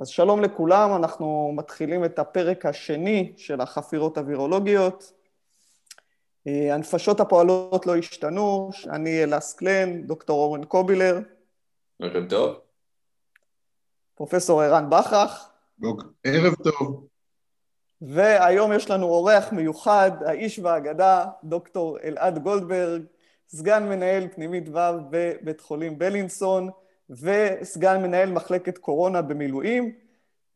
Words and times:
אז 0.00 0.08
שלום 0.08 0.42
לכולם, 0.42 0.96
אנחנו 0.96 1.52
מתחילים 1.54 2.04
את 2.04 2.18
הפרק 2.18 2.66
השני 2.66 3.32
של 3.36 3.60
החפירות 3.60 4.18
הווירולוגיות. 4.18 5.12
אה, 6.46 6.74
הנפשות 6.74 7.20
הפועלות 7.20 7.86
לא 7.86 7.96
השתנו, 7.96 8.70
אני 8.90 9.24
אלאס 9.24 9.54
קלן, 9.54 10.02
דוקטור 10.02 10.42
אורן 10.44 10.64
קובילר. 10.64 11.18
ערב 12.02 12.28
טוב. 12.28 12.56
פרופסור 14.14 14.62
ערן 14.62 14.90
בכרך. 14.90 15.48
ערב 16.24 16.54
טוב. 16.54 17.06
והיום 18.00 18.72
יש 18.72 18.90
לנו 18.90 19.06
אורח 19.06 19.52
מיוחד, 19.52 20.10
האיש 20.26 20.58
והאגדה, 20.58 21.26
דוקטור 21.44 21.98
אלעד 22.04 22.38
גולדברג, 22.38 23.02
סגן 23.48 23.88
מנהל 23.88 24.28
פנימית 24.28 24.68
ו' 24.68 24.78
בבית 25.10 25.60
חולים 25.60 25.98
בלינסון, 25.98 26.70
וסגן 27.10 28.02
מנהל 28.02 28.32
מחלקת 28.32 28.78
קורונה 28.78 29.22
במילואים. 29.22 29.92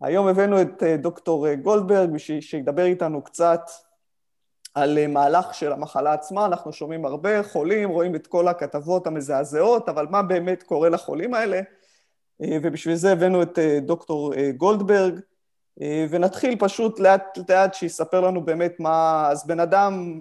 היום 0.00 0.26
הבאנו 0.26 0.62
את 0.62 0.82
אה, 0.82 0.96
דוקטור 0.96 1.54
גולדברג 1.54 2.10
בשביל 2.10 2.40
שידבר 2.40 2.84
איתנו 2.84 3.22
קצת 3.22 3.60
על 4.74 4.98
אה, 4.98 5.06
מהלך 5.06 5.54
של 5.54 5.72
המחלה 5.72 6.12
עצמה. 6.12 6.46
אנחנו 6.46 6.72
שומעים 6.72 7.04
הרבה 7.04 7.42
חולים, 7.42 7.88
רואים 7.88 8.14
את 8.14 8.26
כל 8.26 8.48
הכתבות 8.48 9.06
המזעזעות, 9.06 9.88
אבל 9.88 10.06
מה 10.10 10.22
באמת 10.22 10.62
קורה 10.62 10.88
לחולים 10.88 11.34
האלה? 11.34 11.60
אה, 12.42 12.58
ובשביל 12.62 12.94
זה 12.94 13.12
הבאנו 13.12 13.42
את 13.42 13.58
דוקטור 13.82 14.34
גולדברג, 14.56 15.20
ונתחיל 16.10 16.56
פשוט 16.58 17.00
לאט 17.00 17.38
לאט 17.48 17.74
שיספר 17.74 18.20
לנו 18.20 18.44
באמת 18.44 18.80
מה... 18.80 19.28
אז 19.30 19.46
בן 19.46 19.60
אדם 19.60 20.20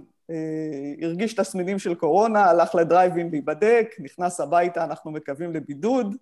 הרגיש 1.01 1.33
תסמינים 1.33 1.79
של 1.79 1.95
קורונה, 1.95 2.45
הלך 2.45 2.75
לדרייבין 2.75 3.29
להיבדק, 3.29 3.95
נכנס 3.99 4.39
הביתה, 4.39 4.83
אנחנו 4.83 5.11
מקווים 5.11 5.53
לבידוד, 5.53 6.15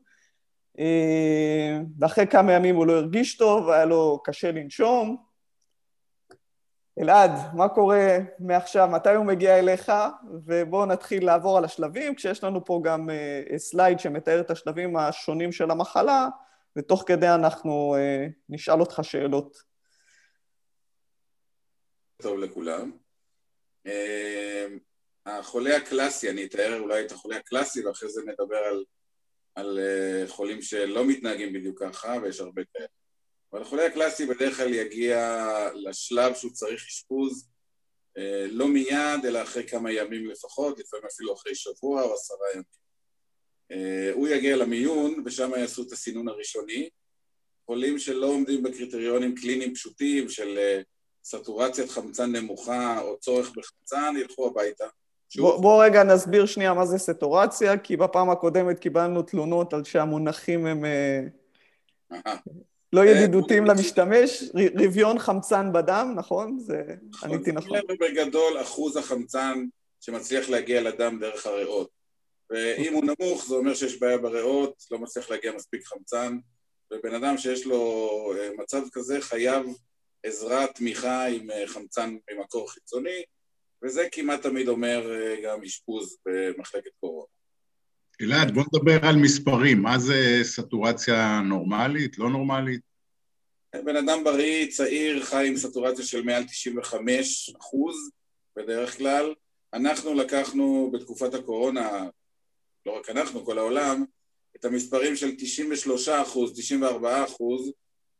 ואחרי 1.99 2.27
כמה 2.27 2.53
ימים 2.53 2.75
הוא 2.75 2.85
לא 2.85 2.93
הרגיש 2.93 3.37
טוב, 3.37 3.69
היה 3.69 3.85
לו 3.85 4.21
קשה 4.23 4.51
לנשום. 4.51 5.17
אלעד, 6.99 7.31
מה 7.53 7.69
קורה 7.69 8.17
מעכשיו? 8.39 8.89
מתי 8.91 9.09
הוא 9.09 9.25
מגיע 9.25 9.59
אליך? 9.59 9.91
ובואו 10.45 10.85
נתחיל 10.85 11.25
לעבור 11.25 11.57
על 11.57 11.65
השלבים, 11.65 12.15
כשיש 12.15 12.43
לנו 12.43 12.65
פה 12.65 12.81
גם 12.83 13.09
slide 13.57 13.99
שמתאר 13.99 14.39
את 14.39 14.51
השלבים 14.51 14.97
השונים 14.97 15.51
של 15.51 15.71
המחלה, 15.71 16.27
ותוך 16.77 17.03
כדי 17.07 17.29
אנחנו 17.29 17.95
נשאל 18.49 18.79
אותך 18.79 18.99
שאלות. 19.03 19.57
טוב 22.21 22.39
לכולם. 22.39 22.91
אמ, 23.85 24.79
החולה 25.25 25.77
הקלאסי, 25.77 26.29
אני 26.29 26.45
אתאר 26.45 26.79
אולי 26.79 27.05
את 27.05 27.11
החולה 27.11 27.37
הקלאסי 27.37 27.85
ואחרי 27.85 28.09
זה 28.09 28.21
נדבר 28.21 28.57
על, 28.57 28.83
על 29.55 29.79
אה, 29.79 30.27
חולים 30.27 30.61
שלא 30.61 31.05
מתנהגים 31.05 31.53
בדיוק 31.53 31.83
ככה 31.83 32.17
ויש 32.23 32.39
הרבה 32.39 32.61
כאלה. 32.73 32.87
אבל 33.53 33.61
החולה 33.61 33.85
הקלאסי 33.85 34.25
בדרך 34.25 34.57
כלל 34.57 34.73
יגיע 34.73 35.39
לשלב 35.75 36.35
שהוא 36.35 36.51
צריך 36.51 36.85
אשפוז 36.87 37.49
אה, 38.17 38.47
לא 38.49 38.67
מיד, 38.67 39.25
אלא 39.25 39.41
אחרי 39.43 39.67
כמה 39.67 39.91
ימים 39.91 40.29
לפחות, 40.29 40.79
לפעמים 40.79 41.05
אפילו 41.05 41.33
אחרי 41.33 41.55
שבוע 41.55 42.01
או 42.01 42.13
עשרה 42.13 42.47
ימים. 42.53 42.63
אה, 43.71 44.11
הוא 44.13 44.27
יגיע 44.27 44.55
למיון 44.55 45.23
ושם 45.25 45.51
יעשו 45.57 45.83
את 45.83 45.91
הסינון 45.91 46.27
הראשוני. 46.27 46.89
חולים 47.65 47.99
שלא 47.99 48.25
עומדים 48.25 48.63
בקריטריונים 48.63 49.35
קליניים 49.35 49.73
פשוטים 49.73 50.29
של 50.29 50.79
סטורציית 51.25 51.89
חמצן 51.89 52.31
נמוכה 52.31 53.01
או 53.01 53.17
צורך 53.17 53.51
בחמצן, 53.57 54.13
ילכו 54.17 54.47
הביתה. 54.47 54.85
בוא, 55.37 55.61
בוא 55.61 55.83
רגע 55.83 56.03
נסביר 56.03 56.45
שנייה 56.45 56.73
מה 56.73 56.85
זה 56.85 56.97
סטורציה, 56.97 57.77
כי 57.77 57.97
בפעם 57.97 58.29
הקודמת 58.29 58.79
קיבלנו 58.79 59.21
תלונות 59.21 59.73
על 59.73 59.83
שהמונחים 59.83 60.65
הם 60.65 60.85
אה, 60.85 61.21
לא 62.93 63.01
אה, 63.01 63.05
ידידותיים 63.05 63.65
למשתמש, 63.65 64.43
רביון 64.79 65.19
חמצן 65.19 65.73
בדם, 65.73 66.13
נכון? 66.15 66.59
זה 66.59 66.81
עניתי 67.23 67.51
נכון. 67.51 67.77
זה 67.87 67.93
בגדול 67.99 68.61
אחוז 68.61 68.97
החמצן 68.97 69.65
שמצליח 69.99 70.49
להגיע 70.49 70.81
לדם 70.81 71.17
דרך 71.19 71.45
הריאות. 71.45 71.89
ואם 72.49 72.93
הוא 72.93 73.03
נמוך 73.03 73.45
זה 73.47 73.55
אומר 73.55 73.73
שיש 73.73 73.99
בעיה 73.99 74.17
בריאות, 74.17 74.83
לא 74.91 74.99
מצליח 74.99 75.29
להגיע 75.29 75.51
מספיק 75.51 75.85
חמצן, 75.85 76.37
ובן 76.93 77.13
אדם 77.13 77.37
שיש 77.37 77.65
לו 77.65 78.33
אה, 78.37 78.49
מצב 78.57 78.81
כזה 78.93 79.21
חייב 79.21 79.65
עזרה, 80.25 80.67
תמיכה 80.67 81.25
עם 81.25 81.51
אה, 81.51 81.67
חמצן 81.67 82.17
ממקור 82.31 82.71
חיצוני, 82.71 83.23
וזה 83.83 84.07
כמעט 84.11 84.41
תמיד 84.41 84.67
אומר 84.67 85.11
אה, 85.11 85.35
גם 85.43 85.63
אשפוז 85.63 86.17
במחלקת 86.25 86.91
קורונה. 86.99 87.27
אלעד, 88.21 88.53
בוא 88.53 88.63
נדבר 88.73 89.07
על 89.07 89.15
מספרים. 89.15 89.81
מה 89.81 89.99
זה 89.99 90.39
סטורציה 90.43 91.41
נורמלית, 91.41 92.17
לא 92.17 92.29
נורמלית? 92.29 92.81
בן 93.85 93.95
אדם 93.95 94.23
בריא, 94.23 94.71
צעיר, 94.71 95.23
חי 95.23 95.47
עם 95.47 95.57
סטורציה 95.57 96.05
של 96.05 96.23
מעל 96.23 96.43
95 96.43 97.55
אחוז 97.59 97.95
בדרך 98.57 98.97
כלל. 98.97 99.33
אנחנו 99.73 100.13
לקחנו 100.13 100.91
בתקופת 100.93 101.33
הקורונה, 101.33 102.09
לא 102.85 102.97
רק 102.99 103.09
אנחנו, 103.09 103.45
כל 103.45 103.57
העולם, 103.57 104.05
את 104.55 104.65
המספרים 104.65 105.15
של 105.15 105.31
93 105.37 106.09
אחוז, 106.09 106.53
94 106.59 107.23
אחוז, 107.23 107.71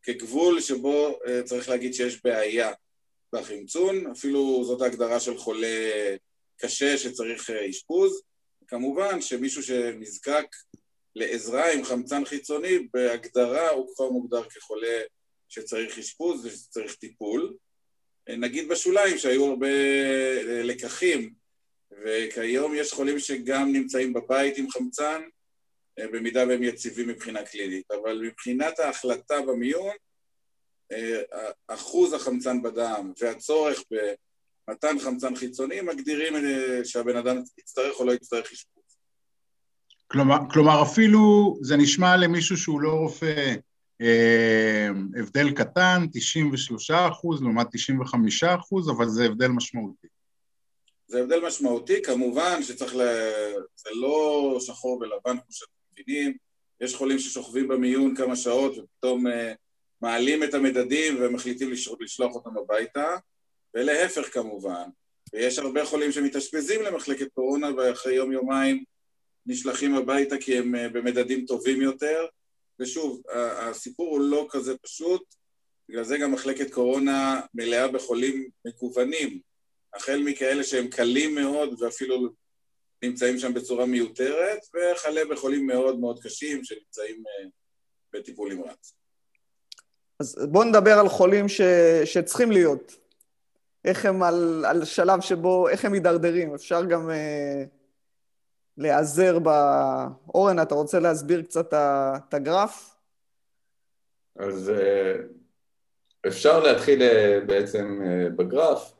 כגבול 0.06 0.62
שבו 0.62 1.20
אה, 1.28 1.44
צריך 1.44 1.70
להגיד 1.70 1.94
שיש 1.94 2.24
בעיה 2.24 2.72
בחמצון, 3.36 4.12
אפילו 4.12 4.64
זאת 4.66 4.82
ההגדרה 4.82 5.20
של 5.20 5.38
חולה 5.38 6.16
קשה 6.58 6.98
שצריך 6.98 7.50
אה, 7.50 7.70
אשפוז. 7.70 8.22
כמובן 8.68 9.22
שמישהו 9.22 9.64
שנזקק 9.64 10.46
לעזרה 11.16 11.74
עם 11.74 11.84
חמצן 11.84 12.26
חיצוני, 12.26 12.88
בהגדרה 12.94 13.70
הוא 13.70 13.96
כבר 13.96 14.10
מוגדר 14.10 14.44
כחולה 14.50 15.02
שצריך 15.50 16.00
אשפוז 16.00 16.46
ושצריך 16.46 16.96
טיפול. 16.96 17.54
אה, 18.30 18.36
נגיד 18.36 18.68
בשוליים 18.70 19.18
שהיו 19.18 19.46
הרבה 19.46 19.68
לקחים, 20.64 21.34
וכיום 22.06 22.76
יש 22.76 22.94
חולים 22.94 23.20
שגם 23.20 23.72
נמצאים 23.74 24.14
בבית 24.14 24.58
עם 24.58 24.70
חמצן, 24.70 25.22
במידה 26.00 26.48
והם 26.48 26.64
יציבים 26.64 27.08
מבחינה 27.08 27.44
קלינית, 27.44 27.92
אבל 27.92 28.22
מבחינת 28.22 28.80
ההחלטה 28.80 29.36
במיון, 29.42 29.96
אה, 30.92 31.22
אחוז 31.68 32.14
החמצן 32.14 32.62
בדם 32.62 33.12
והצורך 33.22 33.84
במתן 33.92 35.00
חמצן 35.00 35.36
חיצוני 35.36 35.82
מגדירים 35.82 36.36
אה, 36.36 36.86
שהבן 36.86 37.18
אדם 37.18 37.38
יצטרך 37.58 38.00
או 38.00 38.06
לא 38.06 38.12
יצטרך 38.12 38.52
אשפוז. 38.52 38.84
כלומר, 40.08 40.38
כלומר 40.52 40.84
אפילו 40.84 41.56
זה 41.62 41.78
נשמע 41.78 42.18
למישהו 42.18 42.58
שהוא 42.58 42.82
לא 42.82 42.92
רופא 42.92 43.56
אה, 44.02 44.88
הבדל 45.20 45.52
קטן, 45.52 46.06
93 46.14 46.92
אחוז 46.92 47.42
לעומת 47.42 47.68
95 47.72 48.44
אחוז, 48.44 48.90
אבל 48.90 49.10
זה 49.10 49.26
הבדל 49.26 49.48
משמעותי. 49.48 50.08
זה 51.08 51.20
הבדל 51.20 51.40
משמעותי, 51.48 52.02
כמובן 52.04 52.64
שצריך 52.64 52.96
ל... 52.96 53.00
זה 53.76 53.90
לא 54.02 54.58
שחור 54.60 54.98
ולבן 55.02 55.38
כמו 55.38 55.52
מבינים, 56.00 56.38
יש 56.82 56.96
חולים 56.96 57.20
ששוכבים 57.20 57.68
במיון 57.68 58.16
כמה 58.16 58.36
שעות 58.36 58.78
ופתאום 58.78 59.28
uh, 59.28 59.32
מעלים 60.02 60.44
את 60.44 60.54
המדדים 60.54 61.18
ומחליטים 61.20 61.72
לשלוח 62.00 62.36
אותם 62.36 62.58
הביתה, 62.58 63.16
ולהפך 63.74 64.34
כמובן. 64.34 64.90
ויש 65.34 65.60
הרבה 65.60 65.86
חולים 65.86 66.12
שמתאשפזים 66.12 66.82
למחלקת 66.82 67.28
קורונה 67.34 67.68
ואחרי 67.78 68.14
יום-יומיים 68.14 68.84
נשלחים 69.46 69.96
הביתה 69.96 70.38
כי 70.38 70.58
הם 70.58 70.76
uh, 70.76 70.78
במדדים 70.94 71.46
טובים 71.46 71.82
יותר, 71.82 72.26
ושוב, 72.80 73.22
הסיפור 73.34 74.10
הוא 74.10 74.22
לא 74.22 74.48
כזה 74.50 74.78
פשוט, 74.78 75.36
בגלל 75.90 76.04
זה 76.04 76.18
גם 76.18 76.32
מחלקת 76.32 76.74
קורונה 76.74 77.42
מלאה 77.54 77.88
בחולים 77.88 78.50
מגוונים, 78.66 79.40
החל 79.94 80.22
מכאלה 80.26 80.64
שהם 80.64 80.88
קלים 80.88 81.36
מאוד 81.36 81.82
ואפילו 81.82 82.30
נמצאים 83.04 83.38
שם 83.38 83.54
בצורה 83.54 83.86
מיותרת, 83.86 84.60
וכלה 84.70 85.22
בחולים 85.32 85.68
מאוד 85.68 86.00
מאוד 86.00 86.20
קשים 86.24 86.64
שנמצאים 86.64 87.24
אה, 87.28 87.48
בטיפול 88.14 88.54
נמרץ. 88.54 88.94
אז 90.20 90.48
בואו 90.52 90.64
נדבר 90.64 91.00
על 91.00 91.10
חולים 91.10 91.50
ש... 91.50 91.62
שצריכים 92.06 92.52
להיות. 92.52 92.96
איך 93.86 94.06
הם 94.06 94.24
על, 94.24 94.66
על 94.68 94.86
שלב 94.86 95.22
שבו, 95.22 95.70
איך 95.70 95.86
הם 95.86 95.92
מידרדרים. 95.92 96.56
אפשר 96.56 96.86
גם 96.86 97.10
אה, 97.10 97.64
להיעזר 98.78 99.40
ב... 99.40 99.50
אורן, 100.34 100.62
אתה 100.62 100.76
רוצה 100.76 101.00
להסביר 101.00 101.42
קצת 101.42 101.74
את 101.74 102.34
הגרף? 102.34 102.96
אז 104.36 104.70
אה, 104.70 105.16
אפשר 106.28 106.60
להתחיל 106.60 107.02
אה, 107.02 107.40
בעצם 107.48 108.02
בגרף. 108.36 108.94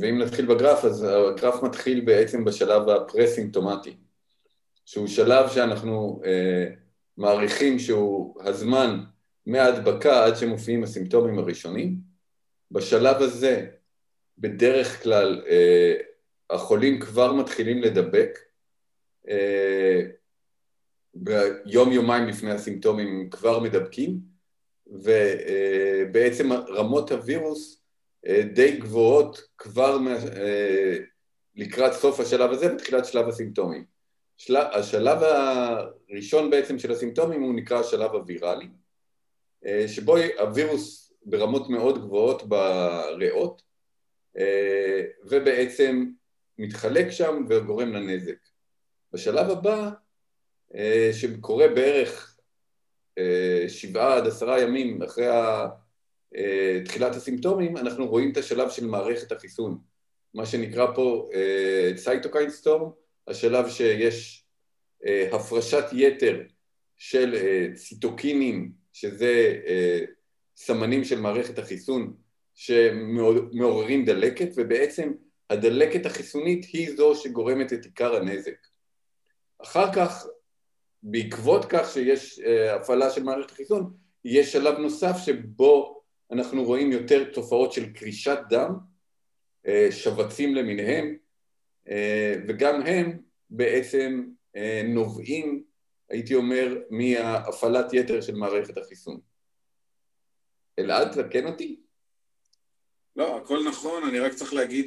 ואם 0.00 0.18
נתחיל 0.18 0.46
בגרף, 0.46 0.84
אז 0.84 1.06
הגרף 1.08 1.62
מתחיל 1.62 2.00
בעצם 2.00 2.44
בשלב 2.44 2.88
הפרה-סימפטומטי, 2.88 3.96
שהוא 4.84 5.06
שלב 5.06 5.48
שאנחנו 5.48 6.20
אה, 6.24 6.66
מעריכים 7.16 7.78
שהוא 7.78 8.42
הזמן 8.42 9.00
מההדבקה 9.46 10.24
עד 10.24 10.36
שמופיעים 10.36 10.82
הסימפטומים 10.82 11.38
הראשונים. 11.38 11.96
בשלב 12.70 13.22
הזה, 13.22 13.66
בדרך 14.38 15.02
כלל, 15.02 15.42
אה, 15.48 15.94
החולים 16.50 17.00
כבר 17.00 17.32
מתחילים 17.32 17.82
לדבק, 17.82 18.38
אה, 19.28 20.02
ביום-יומיים 21.14 22.26
לפני 22.28 22.50
הסימפטומים 22.50 23.08
הם 23.08 23.28
כבר 23.30 23.60
מדבקים, 23.60 24.18
ובעצם 24.86 26.52
רמות 26.52 27.10
הווירוס 27.10 27.85
די 28.52 28.76
גבוהות 28.76 29.42
כבר 29.58 29.98
לקראת 31.56 31.92
סוף 31.92 32.20
השלב 32.20 32.50
הזה 32.50 32.74
ותחילת 32.74 33.04
שלב 33.04 33.28
הסימפטומים. 33.28 33.84
של... 34.36 34.56
השלב 34.56 35.18
הראשון 35.22 36.50
בעצם 36.50 36.78
של 36.78 36.92
הסימפטומים 36.92 37.42
הוא 37.42 37.54
נקרא 37.54 37.80
השלב 37.80 38.10
הוויראלי, 38.10 38.68
שבו 39.86 40.16
הווירוס 40.38 41.12
ברמות 41.24 41.70
מאוד 41.70 41.98
גבוהות 41.98 42.42
בריאות, 42.48 43.62
ובעצם 45.24 46.06
מתחלק 46.58 47.10
שם 47.10 47.44
וגורם 47.48 47.92
לנזק. 47.92 48.36
בשלב 49.12 49.50
הבא, 49.50 49.90
שקורה 51.12 51.68
בערך 51.68 52.36
שבעה 53.68 54.16
עד 54.16 54.26
עשרה 54.26 54.60
ימים 54.60 55.02
אחרי 55.02 55.26
תחילת 56.84 57.16
הסימפטומים, 57.16 57.76
אנחנו 57.76 58.06
רואים 58.08 58.32
את 58.32 58.36
השלב 58.36 58.70
של 58.70 58.86
מערכת 58.86 59.32
החיסון. 59.32 59.78
מה 60.34 60.46
שנקרא 60.46 60.86
פה 60.94 61.28
צייטוקיין 61.96 62.50
סטורם, 62.50 62.90
השלב 63.28 63.68
שיש 63.68 64.44
הפרשת 65.32 65.84
יתר 65.92 66.40
של 66.96 67.34
ציטוקינים, 67.74 68.72
שזה 68.92 69.56
סמנים 70.56 71.04
של 71.04 71.20
מערכת 71.20 71.58
החיסון 71.58 72.14
שמעוררים 72.54 74.04
דלקת, 74.04 74.48
ובעצם 74.56 75.12
הדלקת 75.50 76.06
החיסונית 76.06 76.64
היא 76.64 76.96
זו 76.96 77.14
שגורמת 77.14 77.72
את 77.72 77.84
עיקר 77.84 78.16
הנזק. 78.16 78.66
אחר 79.62 79.92
כך, 79.92 80.26
בעקבות 81.02 81.64
כך 81.68 81.90
שיש 81.92 82.40
הפעלה 82.70 83.10
של 83.10 83.22
מערכת 83.22 83.50
החיסון, 83.50 83.92
יש 84.24 84.52
שלב 84.52 84.78
נוסף 84.78 85.16
שבו 85.24 86.02
אנחנו 86.32 86.64
רואים 86.64 86.92
יותר 86.92 87.32
תופעות 87.32 87.72
של 87.72 87.92
קרישת 87.92 88.38
דם, 88.50 88.74
שבצים 89.90 90.54
למיניהם, 90.54 91.16
וגם 92.48 92.82
הם 92.82 93.18
בעצם 93.50 94.26
נובעים, 94.84 95.64
הייתי 96.10 96.34
אומר, 96.34 96.78
מהפעלת 96.90 97.92
יתר 97.92 98.20
של 98.20 98.34
מערכת 98.34 98.78
החיסון. 98.78 99.20
אלעד, 100.78 101.22
תקן 101.22 101.46
אותי. 101.46 101.80
לא, 103.16 103.36
הכל 103.36 103.58
נכון, 103.68 104.04
אני 104.08 104.18
רק 104.18 104.34
צריך 104.34 104.54
להגיד 104.54 104.86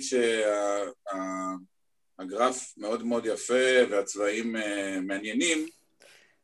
שהגרף 2.19 2.73
מאוד 2.77 3.03
מאוד 3.03 3.25
יפה 3.25 3.63
והצבעים 3.89 4.55
מעניינים, 5.01 5.67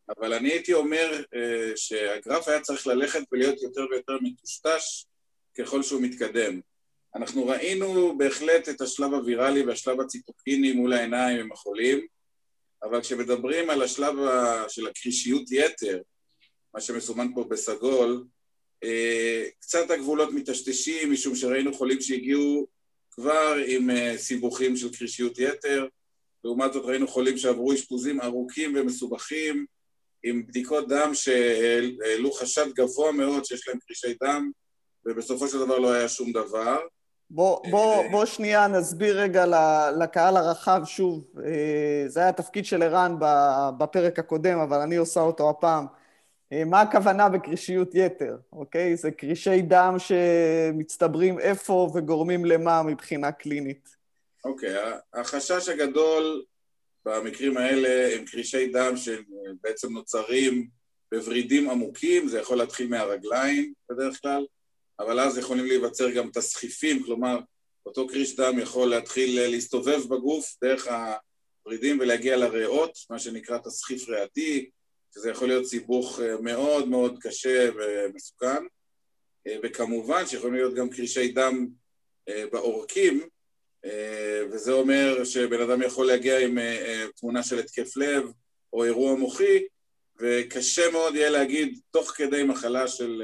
אבל 0.09 0.33
אני 0.33 0.49
הייתי 0.49 0.73
אומר 0.73 1.21
שהגרף 1.75 2.47
היה 2.47 2.61
צריך 2.61 2.87
ללכת 2.87 3.19
ולהיות 3.31 3.61
יותר 3.61 3.85
ויותר 3.91 4.17
מטושטש 4.21 5.05
ככל 5.57 5.83
שהוא 5.83 6.01
מתקדם. 6.01 6.59
אנחנו 7.15 7.47
ראינו 7.47 8.17
בהחלט 8.17 8.69
את 8.69 8.81
השלב 8.81 9.13
הוויראלי 9.13 9.63
והשלב 9.63 10.01
הציטוקיני 10.01 10.71
מול 10.71 10.93
העיניים 10.93 11.39
עם 11.39 11.51
החולים, 11.51 12.07
אבל 12.83 13.01
כשמדברים 13.01 13.69
על 13.69 13.81
השלב 13.81 14.13
של 14.67 14.87
הקרישיות 14.87 15.51
יתר, 15.51 16.01
מה 16.73 16.81
שמסומן 16.81 17.27
פה 17.35 17.43
בסגול, 17.43 18.23
קצת 19.59 19.91
הגבולות 19.91 20.33
מטשטשים, 20.33 21.11
משום 21.11 21.35
שראינו 21.35 21.73
חולים 21.73 22.01
שהגיעו 22.01 22.67
כבר 23.11 23.55
עם 23.67 23.89
סיבוכים 24.17 24.77
של 24.77 24.93
קרישיות 24.97 25.39
יתר, 25.39 25.87
לעומת 26.43 26.73
זאת 26.73 26.85
ראינו 26.85 27.07
חולים 27.07 27.37
שעברו 27.37 27.73
אשפוזים 27.73 28.21
ארוכים 28.21 28.75
ומסובכים, 28.75 29.65
עם 30.27 30.47
בדיקות 30.47 30.87
דם 30.87 31.09
שהעלו 31.13 32.31
חשד 32.31 32.73
גבוה 32.75 33.11
מאוד 33.11 33.45
שיש 33.45 33.67
להם 33.67 33.77
קרישי 33.87 34.15
דם, 34.23 34.51
ובסופו 35.05 35.47
של 35.47 35.59
דבר 35.59 35.77
לא 35.77 35.93
היה 35.93 36.09
שום 36.09 36.31
דבר. 36.31 36.77
בוא, 37.29 37.69
בוא, 37.69 38.03
בוא 38.11 38.25
שנייה 38.25 38.67
נסביר 38.67 39.19
רגע 39.19 39.45
לקהל 39.99 40.37
הרחב 40.37 40.81
שוב. 40.85 41.23
זה 42.07 42.19
היה 42.19 42.29
התפקיד 42.29 42.65
של 42.65 42.83
ערן 42.83 43.15
בפרק 43.77 44.19
הקודם, 44.19 44.59
אבל 44.59 44.81
אני 44.81 44.95
עושה 44.95 45.19
אותו 45.19 45.49
הפעם. 45.49 45.85
מה 46.65 46.81
הכוונה 46.81 47.29
בקרישיות 47.29 47.89
יתר, 47.93 48.37
אוקיי? 48.53 48.95
זה 48.95 49.11
קרישי 49.11 49.61
דם 49.61 49.95
שמצטברים 49.97 51.39
איפה 51.39 51.91
וגורמים 51.95 52.45
למה 52.45 52.83
מבחינה 52.83 53.31
קלינית. 53.31 53.89
אוקיי, 54.45 54.75
החשש 55.13 55.69
הגדול 55.69 56.43
במקרים 57.05 57.57
האלה 57.57 58.15
הם 58.15 58.25
קרישי 58.25 58.67
דם 58.67 58.93
שבעצם 58.97 59.93
נוצרים 59.93 60.67
בוורידים 61.11 61.69
עמוקים, 61.69 62.27
זה 62.27 62.39
יכול 62.39 62.57
להתחיל 62.57 62.87
מהרגליים 62.87 63.73
בדרך 63.91 64.21
כלל, 64.21 64.45
אבל 64.99 65.19
אז 65.19 65.37
יכולים 65.37 65.65
להיווצר 65.65 66.09
גם 66.09 66.29
תסחיפים, 66.33 67.03
כלומר, 67.03 67.39
אותו 67.85 68.07
קריש 68.07 68.35
דם 68.35 68.59
יכול 68.59 68.89
להתחיל 68.89 69.49
להסתובב 69.49 70.01
בגוף 70.03 70.55
דרך 70.63 70.87
הוורידים 70.87 71.99
ולהגיע 71.99 72.37
לריאות, 72.37 72.97
מה 73.09 73.19
שנקרא 73.19 73.57
תסחיף 73.57 74.09
ריאתי, 74.09 74.69
שזה 75.15 75.29
יכול 75.29 75.47
להיות 75.47 75.65
סיבוך 75.65 76.19
מאוד 76.41 76.87
מאוד 76.87 77.19
קשה 77.21 77.69
ומסוכן, 77.75 78.63
וכמובן 79.63 80.25
שיכולים 80.25 80.55
להיות 80.55 80.75
גם 80.75 80.89
קרישי 80.89 81.31
דם 81.31 81.67
בעורקים, 82.51 83.29
וזה 84.51 84.71
אומר 84.71 85.23
שבן 85.23 85.61
אדם 85.61 85.81
יכול 85.81 86.07
להגיע 86.07 86.39
עם 86.39 86.57
תמונה 87.15 87.43
של 87.43 87.59
התקף 87.59 87.97
לב 87.97 88.23
או 88.73 88.83
אירוע 88.83 89.15
מוחי, 89.15 89.65
וקשה 90.19 90.91
מאוד 90.91 91.15
יהיה 91.15 91.29
להגיד 91.29 91.79
תוך 91.91 92.11
כדי 92.11 92.43
מחלה 92.43 92.87
של, 92.87 93.23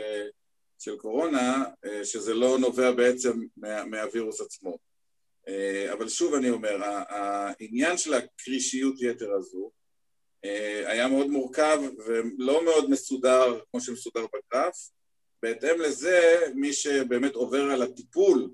של 0.80 0.98
קורונה, 0.98 1.64
שזה 2.04 2.34
לא 2.34 2.58
נובע 2.60 2.92
בעצם 2.92 3.32
מה, 3.58 3.86
מהווירוס 3.86 4.42
עצמו. 4.42 4.78
אבל 5.92 6.10
שוב 6.10 6.34
אני 6.34 6.50
אומר, 6.50 6.78
העניין 6.84 7.98
של 7.98 8.14
הקרישיות 8.14 9.02
יתר 9.02 9.32
הזו 9.32 9.72
היה 10.86 11.08
מאוד 11.08 11.28
מורכב 11.28 11.80
ולא 12.06 12.66
מאוד 12.66 12.90
מסודר 12.90 13.60
כמו 13.72 13.82
שמסודר 13.82 14.26
בגרף. 14.34 14.90
בהתאם 15.44 15.82
לזה, 15.82 16.44
מי 16.56 16.74
שבאמת 16.74 17.36
עובר 17.36 17.62
על 17.62 17.82
הטיפול 17.82 18.50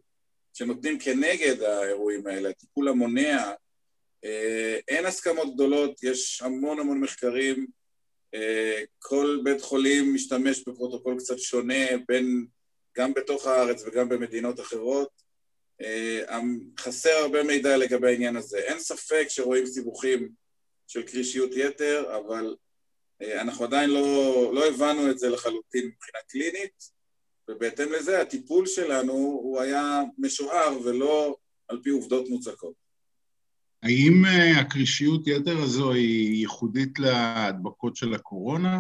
שנותנים 0.57 0.99
כנגד 0.99 1.61
האירועים 1.61 2.27
האלה, 2.27 2.49
הטיפול 2.49 2.87
המונע, 2.87 3.51
אין 4.87 5.05
הסכמות 5.05 5.53
גדולות, 5.53 6.03
יש 6.03 6.41
המון 6.41 6.79
המון 6.79 6.99
מחקרים, 6.99 7.67
כל 8.99 9.39
בית 9.43 9.61
חולים 9.61 10.13
משתמש 10.13 10.63
בפרוטוקול 10.67 11.17
קצת 11.19 11.39
שונה, 11.39 11.85
בין, 12.07 12.45
גם 12.97 13.13
בתוך 13.13 13.47
הארץ 13.47 13.83
וגם 13.85 14.09
במדינות 14.09 14.59
אחרות. 14.59 15.09
חסר 16.79 17.09
הרבה 17.09 17.43
מידע 17.43 17.77
לגבי 17.77 18.07
העניין 18.07 18.35
הזה. 18.35 18.57
אין 18.57 18.79
ספק 18.79 19.25
שרואים 19.29 19.65
סיבוכים 19.65 20.29
של 20.87 21.03
קרישיות 21.03 21.51
יתר, 21.53 22.17
אבל 22.17 22.55
אנחנו 23.21 23.65
עדיין 23.65 23.89
לא, 23.89 24.51
לא 24.53 24.67
הבנו 24.67 25.11
את 25.11 25.19
זה 25.19 25.29
לחלוטין 25.29 25.85
מבחינה 25.85 26.19
קלינית, 26.27 26.96
ובהתאם 27.49 27.91
לזה 27.91 28.21
הטיפול 28.21 28.65
שלנו 28.65 29.13
הוא 29.13 29.61
היה 29.61 30.01
משוער 30.17 30.77
ולא 30.83 31.37
על 31.67 31.79
פי 31.83 31.89
עובדות 31.89 32.29
מוצקות. 32.29 32.73
האם 33.83 34.23
הקרישיות 34.59 35.27
יתר 35.27 35.57
הזו 35.57 35.91
היא 35.91 36.39
ייחודית 36.39 36.99
להדבקות 36.99 37.95
של 37.95 38.13
הקורונה? 38.13 38.79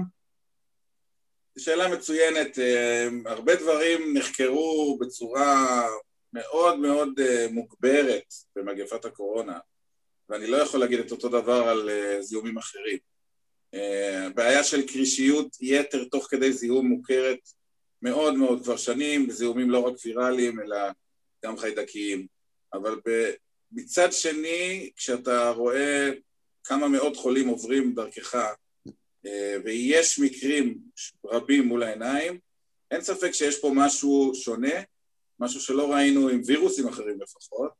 שאלה 1.57 1.95
מצוינת. 1.95 2.59
הרבה 3.25 3.55
דברים 3.55 4.17
נחקרו 4.17 4.97
בצורה 5.01 5.87
מאוד 6.33 6.79
מאוד 6.79 7.09
מוגברת 7.51 8.33
במגפת 8.55 9.05
הקורונה, 9.05 9.59
ואני 10.29 10.47
לא 10.47 10.57
יכול 10.57 10.79
להגיד 10.79 10.99
את 10.99 11.11
אותו 11.11 11.29
דבר 11.29 11.67
על 11.67 11.89
זיהומים 12.21 12.57
אחרים. 12.57 12.97
בעיה 14.35 14.63
של 14.63 14.87
קרישיות 14.87 15.57
יתר 15.61 16.03
תוך 16.11 16.27
כדי 16.29 16.53
זיהום 16.53 16.87
מוכרת 16.87 17.49
מאוד 18.01 18.35
מאוד 18.35 18.63
כבר 18.63 18.77
שנים, 18.77 19.29
זיהומים 19.29 19.69
לא 19.69 19.79
רק 19.79 19.93
ויראליים 20.05 20.59
אלא 20.59 20.77
גם 21.45 21.57
חיידקיים. 21.57 22.27
אבל 22.73 22.99
מצד 23.71 24.13
שני, 24.13 24.91
כשאתה 24.95 25.49
רואה 25.49 26.11
כמה 26.63 26.87
מאות 26.87 27.17
חולים 27.17 27.47
עוברים 27.47 27.95
דרכך, 27.95 28.35
ויש 29.63 30.19
מקרים 30.19 30.77
רבים 31.25 31.63
מול 31.67 31.83
העיניים, 31.83 32.39
אין 32.91 33.01
ספק 33.01 33.31
שיש 33.31 33.59
פה 33.59 33.71
משהו 33.75 34.31
שונה, 34.35 34.73
משהו 35.39 35.61
שלא 35.61 35.93
ראינו 35.93 36.29
עם 36.29 36.41
וירוסים 36.45 36.87
אחרים 36.87 37.21
לפחות. 37.21 37.71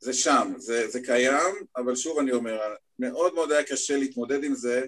זה 0.00 0.12
שם, 0.12 0.52
זה, 0.56 0.88
זה 0.88 1.00
קיים, 1.02 1.54
אבל 1.76 1.96
שוב 1.96 2.18
אני 2.18 2.32
אומר, 2.32 2.60
מאוד 2.98 3.34
מאוד 3.34 3.52
היה 3.52 3.64
קשה 3.64 3.96
להתמודד 3.96 4.44
עם 4.44 4.54
זה 4.54 4.86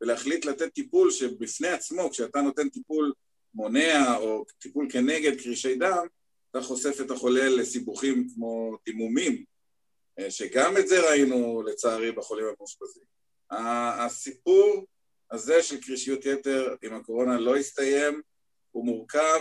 ולהחליט 0.00 0.44
לתת 0.44 0.74
טיפול 0.74 1.10
שבפני 1.10 1.68
עצמו, 1.68 2.10
כשאתה 2.10 2.40
נותן 2.40 2.68
טיפול 2.68 3.12
מונע 3.54 4.16
או 4.16 4.44
טיפול 4.58 4.86
כנגד 4.90 5.40
קרישי 5.40 5.74
דם, 5.74 6.06
אתה 6.50 6.60
חושף 6.60 7.00
את 7.00 7.10
החולה 7.10 7.48
לסיבוכים 7.48 8.28
כמו 8.34 8.76
דימומים, 8.86 9.44
שגם 10.28 10.76
את 10.76 10.88
זה 10.88 11.10
ראינו 11.10 11.62
לצערי 11.62 12.12
בחולים 12.12 12.44
המאושפזים. 12.46 13.02
הסיפור 13.50 14.86
הזה 15.30 15.62
של 15.62 15.80
קרישיות 15.80 16.26
יתר 16.26 16.74
עם 16.82 16.94
הקורונה 16.94 17.40
לא 17.40 17.56
הסתיים, 17.56 18.20
הוא 18.70 18.84
מורכב 18.84 19.40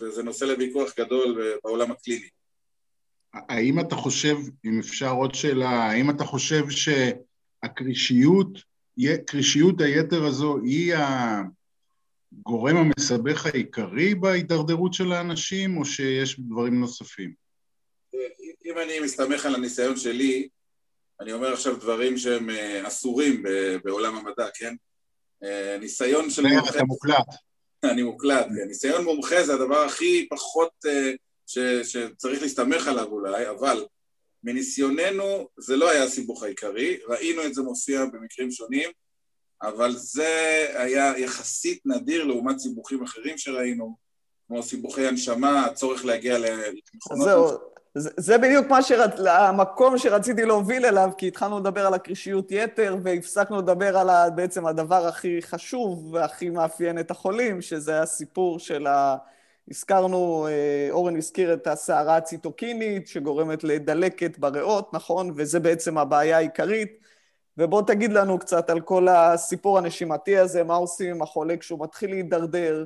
וזה 0.00 0.22
נושא 0.22 0.44
לוויכוח 0.44 0.94
גדול 0.98 1.58
בעולם 1.64 1.90
הקליני. 1.90 2.28
האם 3.32 3.80
אתה 3.80 3.94
חושב, 3.94 4.36
אם 4.64 4.78
אפשר 4.78 5.10
עוד 5.10 5.34
שאלה, 5.34 5.70
האם 5.70 6.10
אתה 6.10 6.24
חושב 6.24 6.64
שהקרישיות, 6.70 8.48
קרישיות 9.26 9.80
היתר 9.80 10.24
הזו 10.24 10.58
היא 10.64 10.94
הגורם 12.32 12.76
המסבך 12.76 13.46
העיקרי 13.46 14.14
בהידרדרות 14.14 14.94
של 14.94 15.12
האנשים, 15.12 15.76
או 15.76 15.84
שיש 15.84 16.40
דברים 16.40 16.80
נוספים? 16.80 17.32
אם 18.64 18.78
אני 18.78 19.00
מסתמך 19.00 19.46
על 19.46 19.54
הניסיון 19.54 19.96
שלי, 19.96 20.48
אני 21.20 21.32
אומר 21.32 21.52
עכשיו 21.52 21.76
דברים 21.76 22.18
שהם 22.18 22.50
אה, 22.50 22.88
אסורים 22.88 23.42
בעולם 23.84 24.16
המדע, 24.16 24.46
כן? 24.54 24.74
אה, 25.44 25.76
ניסיון 25.80 26.30
של 26.30 26.42
מומחה... 26.42 26.70
אתה 26.70 26.84
מוקלט. 26.84 27.26
אני 27.92 28.02
מוקלט, 28.02 28.46
כן. 28.46 28.68
ניסיון 28.68 29.04
מומחה 29.04 29.42
זה 29.42 29.54
הדבר 29.54 29.78
הכי 29.78 30.28
פחות 30.30 30.70
אה, 30.86 31.12
ש, 31.46 31.58
שצריך 31.58 32.42
להסתמך 32.42 32.88
עליו 32.88 33.06
אולי, 33.06 33.50
אבל 33.50 33.84
מניסיוננו 34.44 35.48
זה 35.58 35.76
לא 35.76 35.90
היה 35.90 36.04
הסיבוך 36.04 36.42
העיקרי, 36.42 36.98
ראינו 37.08 37.44
את 37.44 37.54
זה 37.54 37.62
מופיע 37.62 38.04
במקרים 38.04 38.50
שונים, 38.50 38.90
אבל 39.62 39.92
זה 39.96 40.66
היה 40.74 41.18
יחסית 41.18 41.80
נדיר 41.86 42.24
לעומת 42.24 42.58
סיבוכים 42.58 43.02
אחרים 43.02 43.38
שראינו, 43.38 43.96
כמו 44.46 44.62
סיבוכי 44.62 45.06
הנשמה, 45.06 45.64
הצורך 45.64 46.04
להגיע 46.04 46.38
למכונות... 46.38 47.24
זהו, 47.24 47.58
זה, 47.94 48.10
זה 48.16 48.38
בדיוק 48.38 48.66
מה 48.66 48.82
שרצ... 48.82 49.10
המקום 49.26 49.98
שרציתי 49.98 50.44
להוביל 50.44 50.86
אליו, 50.86 51.10
כי 51.18 51.28
התחלנו 51.28 51.58
לדבר 51.58 51.86
על 51.86 51.94
הקרישיות 51.94 52.46
יתר, 52.50 52.96
והפסקנו 53.02 53.58
לדבר 53.58 53.98
על 53.98 54.10
ה, 54.10 54.30
בעצם 54.30 54.66
הדבר 54.66 55.06
הכי 55.06 55.42
חשוב 55.42 56.14
והכי 56.14 56.50
מאפיין 56.50 56.98
את 56.98 57.10
החולים, 57.10 57.62
שזה 57.62 58.00
הסיפור 58.00 58.58
של 58.58 58.86
ה... 58.86 59.16
הזכרנו, 59.70 60.46
אה, 60.46 60.88
אורן 60.90 61.16
הזכיר 61.16 61.54
את 61.54 61.66
הסערה 61.66 62.16
הציטוקינית, 62.16 63.08
שגורמת 63.08 63.64
לדלקת 63.64 64.38
בריאות, 64.38 64.94
נכון? 64.94 65.32
וזה 65.36 65.60
בעצם 65.60 65.98
הבעיה 65.98 66.36
העיקרית. 66.36 67.02
ובוא 67.58 67.82
תגיד 67.82 68.12
לנו 68.12 68.38
קצת 68.38 68.70
על 68.70 68.80
כל 68.80 69.08
הסיפור 69.08 69.78
הנשימתי 69.78 70.38
הזה, 70.38 70.64
מה 70.64 70.74
עושים 70.74 71.10
עם 71.10 71.22
החולה 71.22 71.56
כשהוא 71.56 71.84
מתחיל 71.84 72.10
להידרדר. 72.10 72.84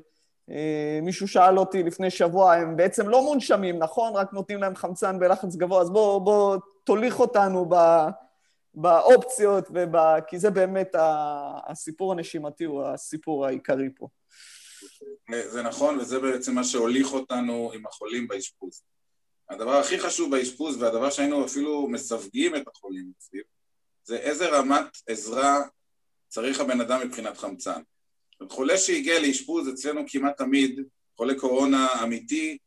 אה, 0.51 0.99
מישהו 1.03 1.29
שאל 1.29 1.59
אותי 1.59 1.83
לפני 1.83 2.11
שבוע, 2.11 2.55
הם 2.55 2.77
בעצם 2.77 3.09
לא 3.09 3.23
מונשמים, 3.23 3.79
נכון? 3.79 4.13
רק 4.17 4.33
נותנים 4.33 4.61
להם 4.61 4.75
חמצן 4.75 5.19
בלחץ 5.19 5.57
גבוה, 5.57 5.81
אז 5.81 5.91
בוא, 5.91 6.19
בוא 6.19 6.57
תוליך 6.85 7.21
אותנו 7.21 7.67
ב, 7.69 7.75
באופציות, 8.75 9.69
ובא, 9.71 10.21
כי 10.27 10.39
זה 10.39 10.51
באמת 10.51 10.95
הסיפור 11.69 12.13
הנשימתי, 12.13 12.65
הוא 12.65 12.85
הסיפור 12.85 13.47
העיקרי 13.47 13.89
פה. 13.97 14.09
זה 15.49 15.63
נכון, 15.63 15.99
וזה 15.99 16.19
בעצם 16.19 16.55
מה 16.55 16.65
שהוליך 16.65 17.13
אותנו 17.13 17.71
עם 17.75 17.87
החולים 17.87 18.29
באשפוז. 18.29 18.83
הדבר 19.51 19.77
הכי 19.77 19.99
חשוב 19.99 20.31
באשפוז, 20.31 20.83
והדבר 20.83 21.11
שהיינו 21.11 21.47
אפילו 21.47 21.89
מסווגים 21.89 22.57
את 22.57 22.69
החולים 22.69 23.13
סביב, 23.21 23.43
זה 24.05 24.17
איזה 24.17 24.49
רמת 24.49 24.97
עזרה 25.07 25.63
צריך 26.29 26.61
הבן 26.61 26.81
אדם 26.81 27.01
מבחינת 27.01 27.39
חמצן. 27.39 27.81
חולה 28.51 28.79
שהגיע 28.79 29.21
לאשפוז 29.21 29.69
אצלנו 29.69 30.05
כמעט 30.09 30.39
תמיד, 30.39 30.81
חולה 31.17 31.39
קורונה 31.39 32.03
אמיתי, 32.03 32.59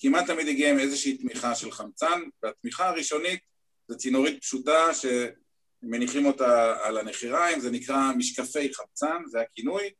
כמעט 0.00 0.26
תמיד 0.26 0.48
הגיע 0.48 0.70
עם 0.70 0.78
איזושהי 0.78 1.16
תמיכה 1.16 1.54
של 1.54 1.70
חמצן, 1.70 2.20
והתמיכה 2.42 2.88
הראשונית 2.88 3.40
זה 3.88 3.96
צינורית 3.96 4.40
פשוטה 4.40 4.86
שמניחים 4.94 6.26
אותה 6.26 6.76
על 6.82 6.98
הנחיריים, 6.98 7.60
זה 7.60 7.70
נקרא 7.70 8.12
משקפי 8.16 8.74
חמצן, 8.74 9.22
זה 9.26 9.40
הכינוי, 9.40 9.90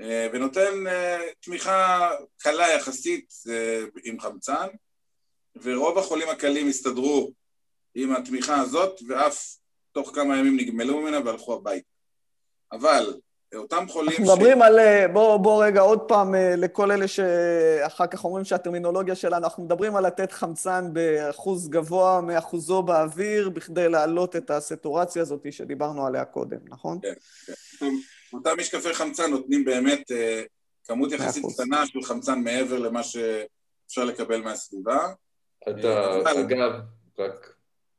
ונותן 0.00 0.86
אה, 0.86 1.18
תמיכה 1.40 2.10
קלה 2.38 2.70
יחסית 2.70 3.32
אה, 3.48 3.82
עם 4.04 4.20
חמצן, 4.20 4.66
ורוב 5.62 5.98
החולים 5.98 6.28
הקלים 6.28 6.68
הסתדרו 6.68 7.32
עם 7.94 8.16
התמיכה 8.16 8.60
הזאת, 8.60 9.00
ואף 9.08 9.56
תוך 9.92 10.10
כמה 10.14 10.38
ימים 10.38 10.56
נגמלו 10.56 11.00
ממנה 11.00 11.20
והלכו 11.24 11.54
הביתה. 11.54 11.88
אבל 12.72 13.14
אותם 13.54 13.88
חולים 13.88 14.10
אנחנו 14.10 14.24
מדברים 14.34 14.62
על, 14.62 14.78
בוא, 15.12 15.36
בוא 15.36 15.64
רגע 15.64 15.80
עוד 15.80 16.00
פעם, 16.08 16.34
לכל 16.34 16.90
אלה 16.90 17.08
שאחר 17.08 18.06
כך 18.06 18.24
אומרים 18.24 18.44
שהטרמינולוגיה 18.44 19.14
שלנו, 19.14 19.44
אנחנו 19.44 19.64
מדברים 19.64 19.96
על 19.96 20.06
לתת 20.06 20.32
חמצן 20.32 20.92
באחוז 20.92 21.68
גבוה 21.68 22.20
מאחוזו 22.20 22.82
באוויר, 22.82 23.48
בכדי 23.48 23.88
להעלות 23.88 24.36
את 24.36 24.50
הסטורציה 24.50 25.22
הזאת 25.22 25.52
שדיברנו 25.52 26.06
עליה 26.06 26.24
קודם, 26.24 26.58
נכון? 26.68 26.98
כן, 27.02 27.12
כן. 27.78 27.86
אותם 28.32 28.50
משקפי 28.58 28.94
חמצן 28.94 29.30
נותנים 29.30 29.64
באמת 29.64 30.12
אה, 30.12 30.42
כמות 30.84 31.12
יחסית 31.12 31.44
קטנה 31.54 31.86
של 31.86 32.02
חמצן 32.02 32.40
מעבר 32.40 32.78
למה 32.78 33.02
שאפשר 33.02 34.04
לקבל 34.04 34.40
מהסביבה. 34.42 35.12
אתה, 35.62 35.88
אה, 36.26 36.40
אגב, 36.40 36.72
רק, 37.18 37.54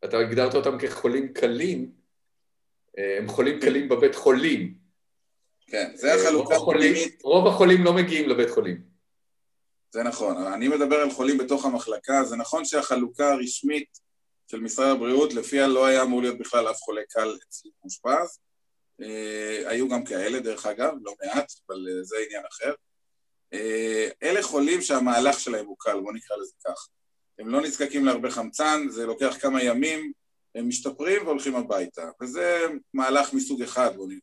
אתה 0.05 0.17
הגדרת 0.17 0.55
אותם 0.55 0.77
כחולים 0.77 1.33
קלים, 1.33 1.91
אה, 2.98 3.17
הם 3.17 3.27
חולים 3.27 3.59
קלים 3.59 3.89
בבית 3.89 4.15
חולים. 4.15 4.74
כן, 5.67 5.91
זה 5.95 6.13
החלוקה 6.13 6.55
הפנימית. 6.55 7.21
רוב 7.24 7.48
החולים 7.48 7.83
לא 7.83 7.93
מגיעים 7.93 8.29
לבית 8.29 8.50
חולים. 8.50 8.89
זה 9.91 10.03
נכון, 10.03 10.38
אני 10.38 10.67
מדבר 10.67 10.95
על 10.95 11.12
חולים 11.12 11.38
בתוך 11.38 11.65
המחלקה, 11.65 12.24
זה 12.24 12.36
נכון 12.36 12.65
שהחלוקה 12.65 13.33
הרשמית 13.33 14.00
של 14.51 14.59
משרד 14.59 14.88
הבריאות, 14.88 15.33
לפיה 15.33 15.67
לא 15.67 15.86
היה 15.86 16.03
אמור 16.03 16.21
להיות 16.21 16.38
בכלל 16.38 16.71
אף 16.71 16.77
חולה 16.77 17.01
קל 17.09 17.38
אצלי 17.48 17.71
מאושפז, 17.83 18.39
היו 19.65 19.89
גם 19.89 20.03
כאלה 20.03 20.39
דרך 20.39 20.65
אגב, 20.65 20.94
לא 21.01 21.13
מעט, 21.24 21.51
אבל 21.68 21.88
אה, 21.89 22.03
זה 22.03 22.15
עניין 22.25 22.44
אחר. 22.51 22.74
אה, 23.53 24.10
אלה 24.24 24.44
חולים 24.44 24.82
שהמהלך 24.82 25.39
שלהם 25.39 25.65
הוא 25.65 25.75
קל, 25.79 26.00
בואו 26.00 26.13
נקרא 26.13 26.38
לזה 26.38 26.53
כך. 26.65 26.88
הם 27.39 27.50
לא 27.50 27.62
נזקקים 27.62 28.06
להרבה 28.06 28.29
חמצן, 28.29 28.89
זה 28.89 29.06
לוקח 29.06 29.38
כמה 29.41 29.63
ימים, 29.63 30.12
הם 30.56 30.68
משתפרים 30.68 31.25
והולכים 31.25 31.56
הביתה, 31.56 32.10
וזה 32.22 32.68
מהלך 32.94 33.34
מסוג 33.34 33.62
אחד, 33.62 33.96
בואו 33.96 34.08
נגיד. 34.08 34.20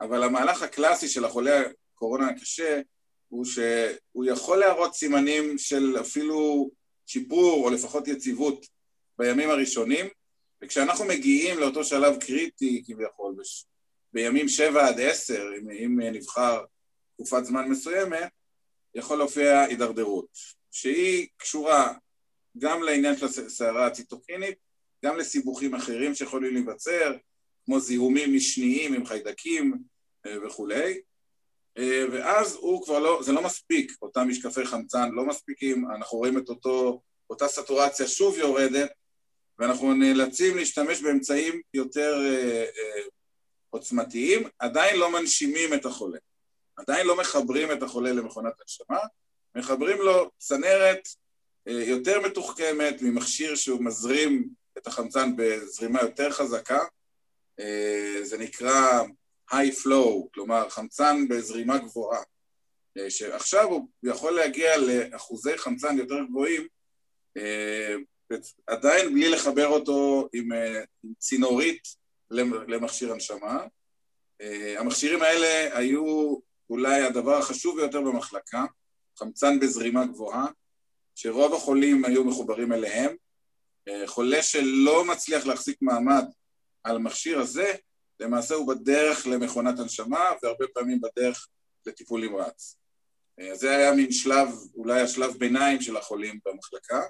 אבל 0.00 0.22
המהלך 0.22 0.62
הקלאסי 0.62 1.08
של 1.08 1.24
החולה 1.24 1.62
הקורונה 1.94 2.28
הקשה 2.28 2.80
הוא 3.28 3.44
שהוא 3.44 4.24
יכול 4.24 4.58
להראות 4.58 4.94
סימנים 4.94 5.58
של 5.58 5.96
אפילו 6.00 6.70
שיפור 7.06 7.64
או 7.64 7.70
לפחות 7.70 8.08
יציבות 8.08 8.66
בימים 9.18 9.50
הראשונים, 9.50 10.06
וכשאנחנו 10.64 11.04
מגיעים 11.04 11.58
לאותו 11.58 11.84
שלב 11.84 12.16
קריטי 12.20 12.82
כביכול, 12.86 13.34
בש... 13.38 13.64
בימים 14.12 14.48
שבע 14.48 14.88
עד 14.88 15.00
עשר, 15.00 15.48
אם, 15.58 15.70
אם 15.70 16.00
נבחר 16.00 16.64
תקופת 17.14 17.44
זמן 17.44 17.68
מסוימת, 17.68 18.28
יכול 18.94 19.18
להופיע 19.18 19.60
הידרדרות, 19.60 20.28
שהיא 20.70 21.28
קשורה 21.36 21.94
גם 22.58 22.82
לעניין 22.82 23.16
של 23.16 23.26
הסערה 23.26 23.86
הציטוקינית, 23.86 24.58
גם 25.04 25.16
לסיבוכים 25.16 25.74
אחרים 25.74 26.14
שיכולים 26.14 26.54
להיווצר, 26.54 27.16
כמו 27.64 27.80
זיהומים 27.80 28.34
משניים 28.34 28.94
עם 28.94 29.06
חיידקים 29.06 29.78
אה, 30.26 30.46
וכולי, 30.46 31.00
אה, 31.78 32.04
ואז 32.12 32.54
הוא 32.54 32.84
כבר 32.84 32.98
לא, 32.98 33.22
זה 33.22 33.32
לא 33.32 33.42
מספיק, 33.42 33.92
אותם 34.02 34.28
משקפי 34.28 34.64
חמצן 34.64 35.10
לא 35.12 35.26
מספיקים, 35.26 35.90
אנחנו 35.90 36.18
רואים 36.18 36.38
את 36.38 36.48
אותו, 36.48 37.00
אותה 37.30 37.48
סטורציה 37.48 38.08
שוב 38.08 38.38
יורדת, 38.38 38.90
ואנחנו 39.58 39.94
נאלצים 39.94 40.56
להשתמש 40.56 41.00
באמצעים 41.00 41.60
יותר 41.74 42.14
אה, 42.24 42.64
אה, 42.64 43.02
עוצמתיים, 43.70 44.48
עדיין 44.58 44.96
לא 44.96 45.12
מנשימים 45.12 45.74
את 45.74 45.86
החולה, 45.86 46.18
עדיין 46.76 47.06
לא 47.06 47.16
מחברים 47.16 47.72
את 47.72 47.82
החולה 47.82 48.12
למכונת 48.12 48.52
הנשמה, 48.60 48.98
מחברים 49.54 49.98
לו 49.98 50.30
צנרת 50.38 51.08
אה, 51.68 51.72
יותר 51.72 52.20
מתוחכמת 52.20 53.02
ממכשיר 53.02 53.54
שהוא 53.54 53.84
מזרים 53.84 54.48
את 54.78 54.86
החמצן 54.86 55.36
בזרימה 55.36 56.02
יותר 56.02 56.30
חזקה, 56.30 56.84
אה, 57.60 58.18
זה 58.22 58.38
נקרא 58.38 59.02
high 59.50 59.74
flow, 59.84 60.28
כלומר 60.34 60.68
חמצן 60.68 61.28
בזרימה 61.28 61.78
גבוהה, 61.78 62.22
אה, 62.98 63.10
שעכשיו 63.10 63.64
הוא 63.64 63.88
יכול 64.02 64.32
להגיע 64.32 64.76
לאחוזי 64.76 65.58
חמצן 65.58 65.98
יותר 65.98 66.24
גבוהים 66.28 66.66
אה, 67.36 67.94
עדיין 68.66 69.14
בלי 69.14 69.28
לחבר 69.28 69.66
אותו 69.66 70.28
עם, 70.32 70.52
אה, 70.52 70.82
צינורית 71.18 71.82
למכשיר 72.30 73.12
הנשמה. 73.12 73.64
אה, 74.40 74.80
המכשירים 74.80 75.22
האלה 75.22 75.78
היו 75.78 76.36
אולי 76.70 77.02
הדבר 77.02 77.38
החשוב 77.38 77.76
ביותר 77.80 78.00
במחלקה, 78.00 78.64
חמצן 79.18 79.60
בזרימה 79.60 80.06
גבוהה, 80.06 80.46
שרוב 81.14 81.54
החולים 81.54 82.04
היו 82.04 82.24
מחוברים 82.24 82.72
אליהם. 82.72 83.16
אה, 83.88 84.06
חולה 84.06 84.42
שלא 84.42 85.04
מצליח 85.04 85.46
להחזיק 85.46 85.78
מעמד 85.82 86.24
על 86.84 86.96
המכשיר 86.96 87.38
הזה, 87.38 87.72
למעשה 88.20 88.54
הוא 88.54 88.68
בדרך 88.68 89.26
למכונת 89.26 89.78
הנשמה 89.78 90.30
והרבה 90.42 90.64
פעמים 90.74 91.00
בדרך 91.00 91.48
לטיפול 91.86 92.26
נמרץ. 92.26 92.76
זה 93.52 93.76
היה 93.76 93.92
מין 93.92 94.12
שלב, 94.12 94.48
אולי 94.74 95.00
השלב 95.00 95.36
ביניים 95.38 95.80
של 95.80 95.96
החולים 95.96 96.38
במחלקה. 96.46 97.02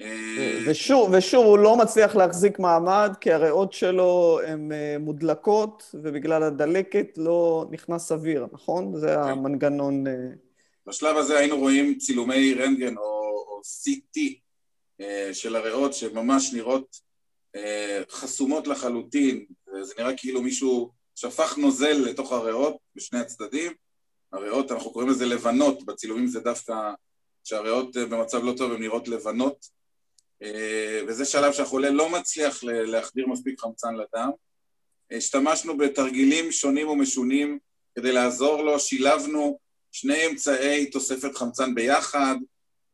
אה, 0.00 0.58
ושוב, 0.66 1.10
ושוב, 1.12 1.46
הוא 1.46 1.58
לא 1.58 1.76
מצליח 1.76 2.16
להחזיק 2.16 2.58
מעמד 2.58 3.12
כי 3.20 3.32
הריאות 3.32 3.72
שלו 3.72 4.40
הן 4.46 4.72
אה, 4.72 4.96
מודלקות 5.00 5.94
ובגלל 5.94 6.42
הדלקת 6.42 7.06
לא 7.16 7.66
נכנס 7.70 8.12
אוויר, 8.12 8.46
נכון? 8.52 8.96
זה 8.96 9.06
כן. 9.06 9.20
המנגנון... 9.20 10.06
אה, 10.06 10.12
בשלב 10.86 11.16
הזה 11.16 11.38
היינו 11.38 11.58
רואים 11.58 11.98
צילומי 11.98 12.54
רנטגן 12.54 12.96
או, 12.96 13.44
או 13.48 13.60
CT 13.60 14.20
של 15.32 15.56
הריאות 15.56 15.94
שממש 15.94 16.52
נראות 16.52 17.00
חסומות 18.10 18.66
לחלוטין, 18.66 19.44
זה 19.82 19.94
נראה 19.98 20.16
כאילו 20.16 20.42
מישהו 20.42 20.90
שפך 21.14 21.58
נוזל 21.58 21.92
לתוך 21.92 22.32
הריאות 22.32 22.76
בשני 22.94 23.18
הצדדים, 23.18 23.72
הריאות, 24.32 24.72
אנחנו 24.72 24.92
קוראים 24.92 25.10
לזה 25.10 25.26
לבנות, 25.26 25.86
בצילומים 25.86 26.26
זה 26.26 26.40
דווקא 26.40 26.74
שהריאות 27.44 27.96
במצב 27.96 28.44
לא 28.44 28.52
טוב 28.56 28.72
הן 28.72 28.80
נראות 28.80 29.08
לבנות, 29.08 29.66
וזה 31.08 31.24
שלב 31.24 31.52
שהחולה 31.52 31.90
לא 31.90 32.08
מצליח 32.08 32.64
להחדיר 32.64 33.26
מספיק 33.26 33.60
חמצן 33.60 33.94
לדם. 33.94 34.30
השתמשנו 35.10 35.78
בתרגילים 35.78 36.52
שונים 36.52 36.88
ומשונים 36.88 37.58
כדי 37.94 38.12
לעזור 38.12 38.62
לו, 38.62 38.80
שילבנו 38.80 39.58
שני 39.92 40.26
אמצעי 40.26 40.90
תוספת 40.90 41.36
חמצן 41.36 41.74
ביחד, 41.74 42.36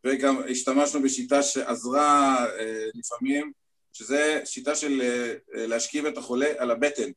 וגם 0.07 0.43
השתמשנו 0.51 1.03
בשיטה 1.03 1.43
שעזרה 1.43 2.37
אה, 2.59 2.87
לפעמים, 2.95 3.53
שזה 3.93 4.41
שיטה 4.45 4.75
של 4.75 5.01
אה, 5.03 5.35
אה, 5.55 5.67
להשכיב 5.67 6.07
את 6.07 6.19
החולה 6.19 6.47
על 6.59 6.71
הבטן. 6.71 7.11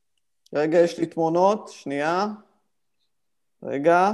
רגע, 0.54 0.78
יש 0.78 0.98
לי 0.98 1.06
תמונות, 1.06 1.68
שנייה. 1.68 2.26
רגע, 3.62 4.10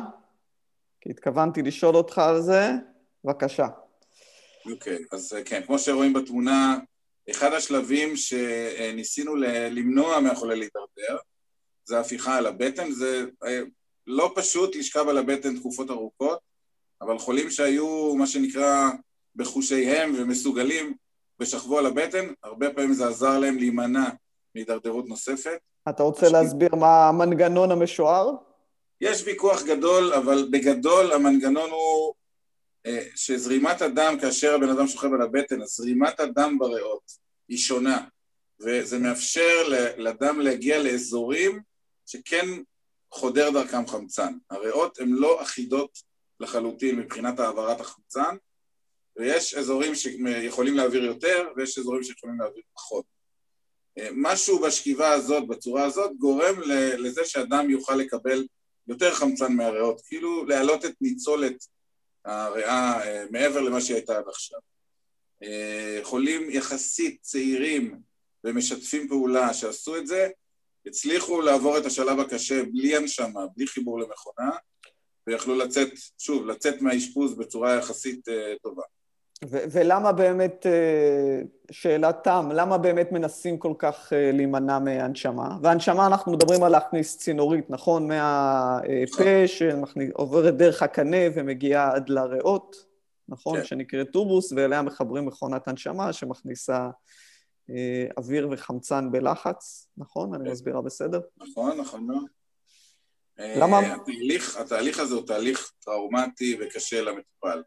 כי 1.00 1.10
התכוונתי 1.10 1.62
לשאול 1.62 1.96
אותך 1.96 2.18
על 2.18 2.42
זה. 2.42 2.70
בבקשה. 3.24 3.66
אוקיי, 4.70 4.98
אז 5.12 5.34
אה, 5.34 5.44
כן, 5.44 5.62
כמו 5.66 5.78
שרואים 5.78 6.12
בתמונה, 6.12 6.78
אחד 7.30 7.52
השלבים 7.52 8.16
שניסינו 8.16 9.34
למנוע 9.70 10.20
מהחולה 10.20 10.54
להידרדר, 10.54 11.16
זה 11.84 12.00
הפיכה 12.00 12.36
על 12.36 12.46
הבטן, 12.46 12.90
זה 12.90 13.24
אה, 13.44 13.60
לא 14.06 14.32
פשוט 14.34 14.76
לשכב 14.76 15.08
על 15.08 15.18
הבטן 15.18 15.56
תקופות 15.56 15.90
ארוכות, 15.90 16.38
אבל 17.00 17.18
חולים 17.18 17.50
שהיו 17.50 18.14
מה 18.14 18.26
שנקרא 18.26 18.90
בחושיהם 19.36 20.12
ומסוגלים 20.18 20.94
ושכבו 21.40 21.78
על 21.78 21.86
הבטן, 21.86 22.32
הרבה 22.42 22.70
פעמים 22.70 22.92
זה 22.92 23.06
עזר 23.06 23.38
להם 23.38 23.56
להימנע 23.56 24.04
מהידרדרות 24.54 25.08
נוספת. 25.08 25.58
אתה 25.88 26.02
רוצה 26.02 26.28
להסביר 26.28 26.74
מה 26.74 27.08
המנגנון 27.08 27.70
המשוער? 27.70 28.30
יש 29.00 29.22
ויכוח 29.26 29.62
גדול, 29.62 30.12
אבל 30.12 30.48
בגדול 30.50 31.12
המנגנון 31.12 31.70
הוא 31.70 32.14
שזרימת 33.14 33.82
הדם, 33.82 34.16
כאשר 34.20 34.54
הבן 34.54 34.68
אדם 34.68 34.86
שוכב 34.88 35.12
על 35.14 35.22
הבטן, 35.22 35.64
זרימת 35.64 36.20
הדם 36.20 36.56
בריאות 36.58 37.12
היא 37.48 37.58
שונה, 37.58 38.04
וזה 38.60 38.98
מאפשר 38.98 39.68
לדם 39.96 40.40
להגיע 40.40 40.82
לאזורים 40.82 41.60
שכן 42.06 42.46
חודר 43.10 43.50
דרכם 43.50 43.86
חמצן. 43.86 44.32
הריאות 44.50 45.00
הן 45.00 45.08
לא 45.08 45.42
אחידות 45.42 45.98
לחלוטין 46.40 46.98
מבחינת 46.98 47.40
העברת 47.40 47.80
החמצן, 47.80 48.36
ויש 49.16 49.54
אזורים 49.54 49.94
שיכולים 49.94 50.74
להעביר 50.74 51.04
יותר, 51.04 51.48
ויש 51.56 51.78
אזורים 51.78 52.02
שיכולים 52.02 52.40
להעביר 52.40 52.62
פחות. 52.74 53.04
אה, 53.98 54.08
משהו 54.12 54.58
בשכיבה 54.58 55.12
הזאת, 55.12 55.48
בצורה 55.48 55.84
הזאת, 55.84 56.10
גורם 56.18 56.60
לזה 56.98 57.24
שאדם 57.24 57.70
יוכל 57.70 57.94
לקבל 57.94 58.46
יותר 58.88 59.14
חמצן 59.14 59.52
מהריאות, 59.52 60.00
כאילו 60.06 60.44
להעלות 60.44 60.84
את 60.84 60.94
ניצולת 61.00 61.64
הריאה 62.24 63.02
אה, 63.06 63.24
מעבר 63.30 63.60
למה 63.60 63.80
שהיא 63.80 63.96
הייתה 63.96 64.18
עד 64.18 64.28
עכשיו. 64.28 64.58
אה, 65.42 66.00
חולים 66.02 66.50
יחסית 66.50 67.18
צעירים 67.22 68.00
ומשתפים 68.44 69.08
פעולה 69.08 69.54
שעשו 69.54 69.96
את 69.96 70.06
זה, 70.06 70.28
הצליחו 70.86 71.40
לעבור 71.40 71.78
את 71.78 71.86
השלב 71.86 72.20
הקשה 72.20 72.62
בלי 72.72 72.96
הנשמה, 72.96 73.40
בלי 73.56 73.66
חיבור 73.66 74.00
למכונה, 74.00 74.50
ויכלו 75.26 75.54
לצאת, 75.54 75.88
שוב, 76.18 76.46
לצאת 76.46 76.82
מהאשפוז 76.82 77.34
בצורה 77.34 77.74
יחסית 77.74 78.28
אה, 78.28 78.54
טובה. 78.62 78.82
ו- 79.50 79.64
ולמה 79.70 80.12
באמת, 80.12 80.66
אה, 80.66 81.40
שאלת 81.70 82.24
תם, 82.24 82.48
למה 82.52 82.78
באמת 82.78 83.12
מנסים 83.12 83.58
כל 83.58 83.72
כך 83.78 84.12
אה, 84.12 84.30
להימנע 84.32 84.78
מהנשמה? 84.78 85.58
והנשמה, 85.62 86.06
אנחנו 86.06 86.32
מדברים 86.32 86.62
על 86.62 86.72
להכניס 86.72 87.18
צינורית, 87.18 87.70
נכון? 87.70 88.08
מהפה 88.08 89.46
שעוברת 89.46 90.56
דרך 90.56 90.82
הקנה 90.82 91.16
ומגיעה 91.34 91.94
עד 91.94 92.08
לריאות, 92.08 92.76
נכון? 93.28 93.58
כן. 93.58 93.64
שנקראת 93.64 94.10
טובוס, 94.10 94.52
ואליה 94.52 94.82
מחברים 94.82 95.26
מכונת 95.26 95.68
הנשמה 95.68 96.12
שמכניסה 96.12 96.88
אה, 97.70 98.06
אוויר 98.16 98.48
וחמצן 98.50 99.12
בלחץ, 99.12 99.88
נכון? 99.96 100.34
אני 100.34 100.44
כן. 100.44 100.50
מסבירה 100.50 100.82
בסדר? 100.82 101.20
נכון, 101.36 101.80
נכון 101.80 102.06
מאוד. 102.06 102.24
למה? 103.38 103.78
התהליך, 103.78 104.56
התהליך 104.56 104.98
הזה 104.98 105.14
הוא 105.14 105.26
תהליך 105.26 105.72
טראומטי 105.84 106.58
וקשה 106.60 107.02
למטופל. 107.02 107.62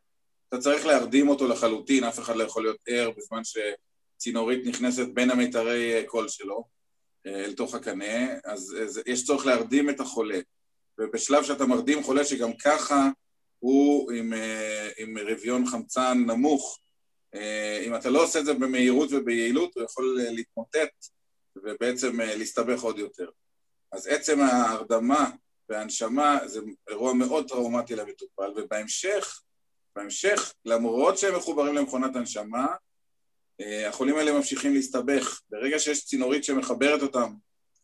אתה 0.50 0.58
צריך 0.58 0.86
להרדים 0.86 1.30
אותו 1.30 1.48
לחלוטין, 1.48 2.04
אף 2.04 2.20
אחד 2.20 2.36
לא 2.36 2.44
יכול 2.44 2.64
להיות 2.64 2.78
ער 2.88 3.12
בזמן 3.18 3.42
שצינורית 3.44 4.66
נכנסת 4.66 5.08
בין 5.14 5.30
המיתרי 5.32 5.94
אה, 5.94 6.04
קול 6.08 6.28
שלו 6.30 6.64
אה, 7.28 7.46
אל 7.46 7.54
תוך 7.54 7.76
הקנה, 7.76 8.34
אז 8.46 8.76
זה- 8.86 9.02
יש 9.06 9.26
צורך 9.26 9.46
להרדים 9.46 9.90
את 9.90 10.00
החולה. 10.00 10.40
ובשלב 11.00 11.44
שאתה 11.44 11.66
מרדים 11.66 12.04
חולה 12.04 12.26
שגם 12.26 12.54
ככה 12.58 13.10
הוא 13.60 14.12
עם, 14.12 14.34
אה, 14.34 14.90
עם 14.98 15.18
רביון 15.18 15.66
חמצן 15.66 16.18
נמוך, 16.28 16.80
אם 17.86 17.96
אתה 17.96 18.10
לא 18.10 18.24
עושה 18.24 18.40
את 18.40 18.46
זה 18.46 18.54
במהירות 18.54 19.10
וביעילות, 19.12 19.76
הוא 19.76 19.84
יכול 19.84 20.18
להתמוטט 20.32 20.90
ובעצם 21.56 22.20
להסתבך 22.22 22.82
עוד 22.82 23.00
יותר. 23.00 23.30
אז 23.92 24.08
עצם 24.08 24.40
ההרדמה 24.42 25.30
וההנשמה 25.70 26.40
זה 26.46 26.60
אירוע 26.90 27.14
מאוד 27.14 27.48
טראומטי 27.50 27.96
למטופל, 27.96 28.52
ובהמשך, 28.56 29.42
בהמשך, 29.98 30.54
למרות 30.66 31.18
שהם 31.18 31.36
מחוברים 31.36 31.76
למכונת 31.76 32.16
הנשמה, 32.16 32.68
אה, 33.62 33.90
החולים 33.90 34.16
האלה 34.16 34.32
ממשיכים 34.32 34.74
להסתבך. 34.74 35.42
ברגע 35.50 35.80
שיש 35.80 36.06
צינורית 36.06 36.44
שמחברת 36.44 37.02
אותם 37.02 37.34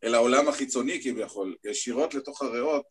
אל 0.03 0.15
העולם 0.15 0.47
החיצוני 0.47 1.01
כביכול, 1.03 1.55
ישירות 1.63 2.13
לתוך 2.13 2.41
הריאות, 2.41 2.85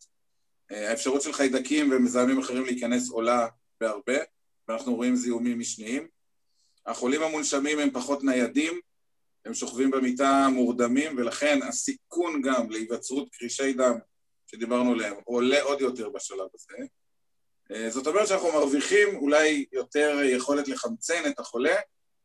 אה, 0.71 0.89
האפשרות 0.89 1.21
של 1.21 1.33
חיידקים 1.33 1.91
ומזהמים 1.91 2.39
אחרים 2.39 2.65
להיכנס 2.65 3.09
עולה 3.09 3.47
בהרבה, 3.81 4.17
ואנחנו 4.67 4.95
רואים 4.95 5.15
זיהומים 5.15 5.59
משניים. 5.59 6.07
החולים 6.85 7.23
המונשמים 7.23 7.79
הם 7.79 7.91
פחות 7.91 8.23
ניידים, 8.23 8.79
הם 9.45 9.53
שוכבים 9.53 9.91
במיטה 9.91 10.47
מורדמים, 10.53 11.17
ולכן 11.17 11.59
הסיכון 11.67 12.41
גם 12.41 12.69
להיווצרות 12.69 13.29
קרישי 13.31 13.73
דם 13.73 13.97
שדיברנו 14.47 14.91
עליהם 14.91 15.15
עולה 15.23 15.61
עוד 15.61 15.81
יותר 15.81 16.09
בשלב 16.09 16.47
הזה. 16.53 16.85
אה, 17.71 17.89
זאת 17.89 18.07
אומרת 18.07 18.27
שאנחנו 18.27 18.51
מרוויחים 18.51 19.15
אולי 19.15 19.65
יותר 19.71 20.19
יכולת 20.23 20.67
לחמצן 20.67 21.23
את 21.27 21.39
החולה, 21.39 21.75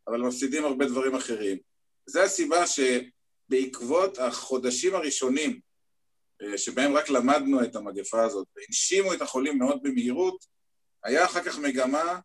אבל 0.09 0.21
מפסידים 0.21 0.65
הרבה 0.65 0.87
דברים 0.87 1.15
אחרים. 1.15 1.59
זו 2.07 2.21
הסיבה 2.21 2.65
שבעקבות 2.67 4.19
החודשים 4.19 4.95
הראשונים, 4.95 5.61
אה, 6.43 6.59
שבהם 6.59 6.97
רק 6.97 7.09
למדנו 7.09 7.65
את 7.65 7.77
המגפה 7.77 8.25
הזאת, 8.25 8.47
והנשימו 8.57 9.15
את 9.15 9.23
החולים 9.23 9.59
מאוד 9.59 9.83
במהירות, 9.83 10.45
היה 11.05 11.25
אחר 11.25 11.43
כך 11.43 11.59
מגמה 11.59 12.21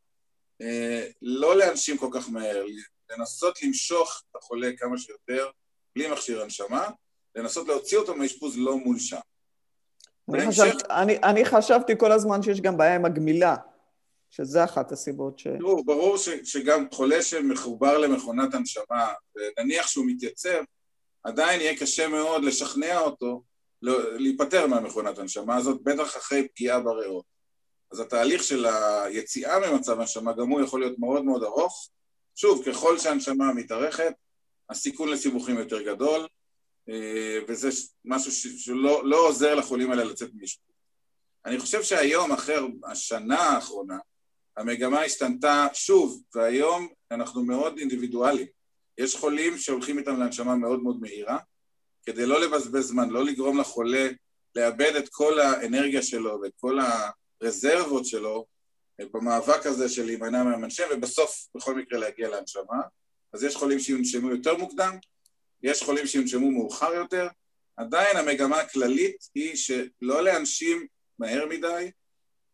אה, 0.62 1.08
לא 1.22 1.58
להנשים 1.58 1.98
כל 1.98 2.10
כך 2.14 2.30
מהר, 2.30 2.66
לנסות 3.10 3.62
למשוך 3.64 4.24
את 4.32 4.36
החולה 4.36 4.70
כמה 4.78 4.98
שיותר, 4.98 5.50
בלי 5.96 6.12
מכשיר 6.12 6.42
הנשמה, 6.42 6.90
לנסות 7.36 7.68
להוציא 7.68 7.98
אותו 7.98 8.16
מהאשפוז 8.16 8.58
לא 8.58 8.78
מונשם. 8.78 9.20
אני, 10.30 10.38
בהמשך- 10.40 10.64
חשבת, 10.64 10.84
אני, 10.92 11.18
אני 11.24 11.46
חשבתי 11.46 11.94
כל 11.98 12.12
הזמן 12.12 12.42
שיש 12.44 12.62
גם 12.62 12.78
בעיה 12.78 12.96
עם 12.96 13.06
הגמילה, 13.06 13.56
שזה 14.30 14.64
אחת 14.64 14.92
הסיבות 14.92 15.40
ש... 15.40 15.48
תראו, 15.60 15.84
ברור 15.84 16.18
ש, 16.18 16.30
שגם 16.44 16.86
חולה 16.94 17.22
שמחובר 17.22 17.98
למכונת 17.98 18.54
הנשמה, 18.54 19.08
ונניח 19.36 19.88
שהוא 19.88 20.06
מתייצב, 20.08 20.64
עדיין 21.24 21.62
יהיה 21.62 21.78
קשה 21.78 22.08
מאוד 22.08 22.44
לשכנע 22.44 23.00
אותו 23.00 23.44
לא- 23.82 24.14
להיפטר 24.18 24.68
מהמכונת 24.68 25.18
הנשמה 25.20 25.56
הזאת, 25.56 25.82
בטח 25.84 26.18
אחרי 26.18 26.48
פגיעה 26.48 26.80
בריאות. 26.80 27.26
אז 27.92 28.00
התהליך 28.00 28.44
של 28.44 28.66
היציאה 29.04 29.72
ממצב 29.72 30.00
הנשמה 30.00 30.34
גם 30.34 30.50
הוא 30.50 30.62
יכול 30.62 30.80
להיות 30.80 31.00
מאוד 31.00 31.26
מאוד 31.26 31.44
ארוך. 31.44 31.90
שוב, 32.36 32.64
ככל 32.66 32.98
שהנשמה 32.98 33.54
מתארכת, 33.54 34.14
הסיכון 34.70 35.10
לסיבוכים 35.10 35.58
יותר 35.58 35.82
גדול, 35.82 36.28
וזה 37.48 37.72
ש- 37.72 37.88
משהו 38.06 38.32
שלא 38.32 39.06
לא 39.06 39.28
עוזר 39.28 39.56
לחולים 39.56 39.92
האלה 39.92 40.04
לצאת 40.04 40.30
מאשפוז. 40.34 40.76
אני 41.46 41.60
חושב 41.60 41.84
שהיום, 41.84 42.32
אחרי 42.32 42.56
השנה 42.86 43.40
האחרונה, 43.40 43.98
המגמה 44.58 45.02
השתנתה 45.02 45.68
שוב, 45.74 46.24
והיום 46.36 46.88
אנחנו 47.12 47.44
מאוד 47.44 47.78
אינדיבידואליים. 47.78 48.48
יש 48.98 49.16
חולים 49.16 49.58
שהולכים 49.58 49.98
איתם 49.98 50.20
להנשמה 50.20 50.56
מאוד 50.56 50.84
מאוד 50.84 51.02
מהירה, 51.02 51.38
כדי 52.06 52.26
לא 52.26 52.42
לבזבז 52.42 52.86
זמן, 52.88 53.10
לא 53.10 53.26
לגרום 53.26 53.60
לחולה 53.60 54.10
לאבד 54.56 54.96
את 54.96 55.10
כל 55.10 55.40
האנרגיה 55.40 56.02
שלו 56.02 56.40
ואת 56.42 56.52
כל 56.60 56.80
הרזרבות 57.42 58.06
שלו 58.06 58.46
במאבק 59.14 59.66
הזה 59.66 59.90
של 59.90 60.06
להימנע 60.06 60.44
מהמנשם, 60.44 60.84
ובסוף 60.92 61.48
בכל 61.56 61.76
מקרה 61.76 62.00
להגיע 62.00 62.30
להנשמה. 62.30 62.82
אז 63.34 63.44
יש 63.44 63.56
חולים 63.56 63.80
שיונשמו 63.80 64.30
יותר 64.30 64.58
מוקדם, 64.58 64.98
יש 65.64 65.84
חולים 65.84 66.08
שיונשמו 66.08 66.52
מאוחר 66.52 66.94
יותר, 66.94 67.28
עדיין 67.78 68.18
המגמה 68.18 68.60
הכללית 68.60 69.30
היא 69.36 69.56
שלא 69.56 70.24
להנשים 70.24 70.88
מהר 71.20 71.46
מדי, 71.50 71.92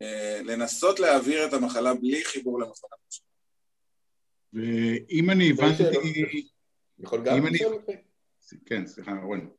אה, 0.02 0.40
לנסות 0.44 1.00
להעביר 1.00 1.46
את 1.46 1.52
המחלה 1.52 1.94
בלי 1.94 2.24
חיבור 2.24 2.60
למכונת 2.60 2.92
נשמה. 3.08 3.26
ואם 4.52 5.30
אני 5.30 5.50
הבנתי... 5.50 5.82
יכול 6.98 7.24
גם 7.24 7.46
לשאול? 7.46 7.82
כן, 8.66 8.86
סליחה, 8.86 9.12
רון. 9.22 9.50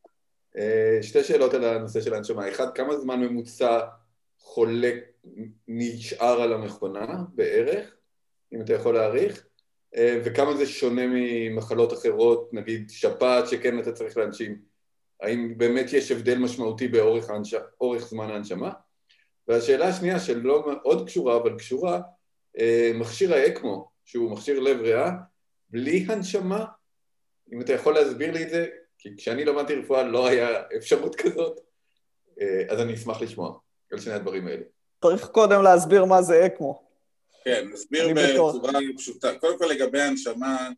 אה, 0.57 0.97
שתי 1.01 1.23
שאלות 1.23 1.53
על 1.53 1.63
הנושא 1.63 2.01
של 2.01 2.13
ההנשמה. 2.13 2.49
אחד, 2.49 2.75
כמה 2.75 2.97
זמן 2.97 3.19
ממוצע 3.19 3.79
חולה 4.39 4.91
נשאר 5.67 6.41
על 6.41 6.53
המכונה 6.53 7.23
בערך, 7.35 7.95
אם 8.53 8.61
אתה 8.61 8.73
יכול 8.73 8.93
להעריך? 8.93 9.45
אה, 9.97 10.21
וכמה 10.23 10.57
זה 10.57 10.65
שונה 10.65 11.01
ממחלות 11.07 11.93
אחרות, 11.93 12.49
נגיד 12.53 12.89
שפעת 12.89 13.49
שכן 13.49 13.79
אתה 13.79 13.91
צריך 13.91 14.17
להנשים? 14.17 14.61
האם 15.21 15.57
באמת 15.57 15.93
יש 15.93 16.11
הבדל 16.11 16.37
משמעותי 16.37 16.87
באורך 16.87 17.29
ההנש... 17.29 17.55
זמן 17.97 18.29
ההנשמה? 18.29 18.71
והשאלה 19.47 19.87
השנייה 19.87 20.19
שלא 20.19 20.65
מאוד 20.67 21.07
קשורה 21.07 21.37
אבל 21.37 21.57
קשורה, 21.57 22.01
אה, 22.59 22.91
מכשיר 22.95 23.33
האקמו, 23.33 23.89
שהוא 24.05 24.31
מכשיר 24.31 24.59
לב 24.59 24.81
ריאה, 24.81 25.11
בלי 25.69 26.05
הנשמה, 26.09 26.65
אם 27.53 27.61
אתה 27.61 27.73
יכול 27.73 27.93
להסביר 27.93 28.31
לי 28.31 28.43
את 28.43 28.49
זה, 28.49 28.67
כי 28.97 29.09
כשאני 29.17 29.45
למדתי 29.45 29.75
רפואה 29.75 30.03
לא 30.03 30.27
היה 30.27 30.61
אפשרות 30.77 31.15
כזאת, 31.15 31.59
אה, 32.41 32.63
אז 32.69 32.79
אני 32.79 32.93
אשמח 32.93 33.21
לשמוע 33.21 33.57
על 33.91 33.99
שני 33.99 34.13
הדברים 34.13 34.47
האלה. 34.47 34.63
צריך 35.01 35.27
קודם 35.27 35.63
להסביר 35.63 36.05
מה 36.05 36.21
זה 36.21 36.45
אקמו. 36.45 36.90
כן, 37.43 37.67
נסביר 37.73 38.07
בצורה 38.15 38.79
פשוטה. 38.97 39.39
קודם 39.39 39.57
כל 39.57 39.65
לגבי 39.65 40.01
הנשמה, 40.01 40.69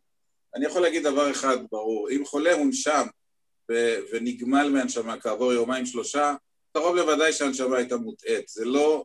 אני 0.54 0.66
יכול 0.66 0.82
להגיד 0.82 1.02
דבר 1.02 1.30
אחד 1.30 1.56
ברור, 1.70 2.10
אם 2.10 2.24
חולה 2.24 2.56
מונשם 2.56 3.06
ונגמל 4.12 4.68
מהנשמה 4.68 5.20
כעבור 5.20 5.52
יומיים 5.52 5.86
שלושה, 5.86 6.34
קרוב 6.72 6.96
לוודאי 6.96 7.32
שהנשמה 7.32 7.76
הייתה 7.76 7.96
מוטעית. 7.96 8.48
זה 8.48 8.64
לא, 8.64 9.04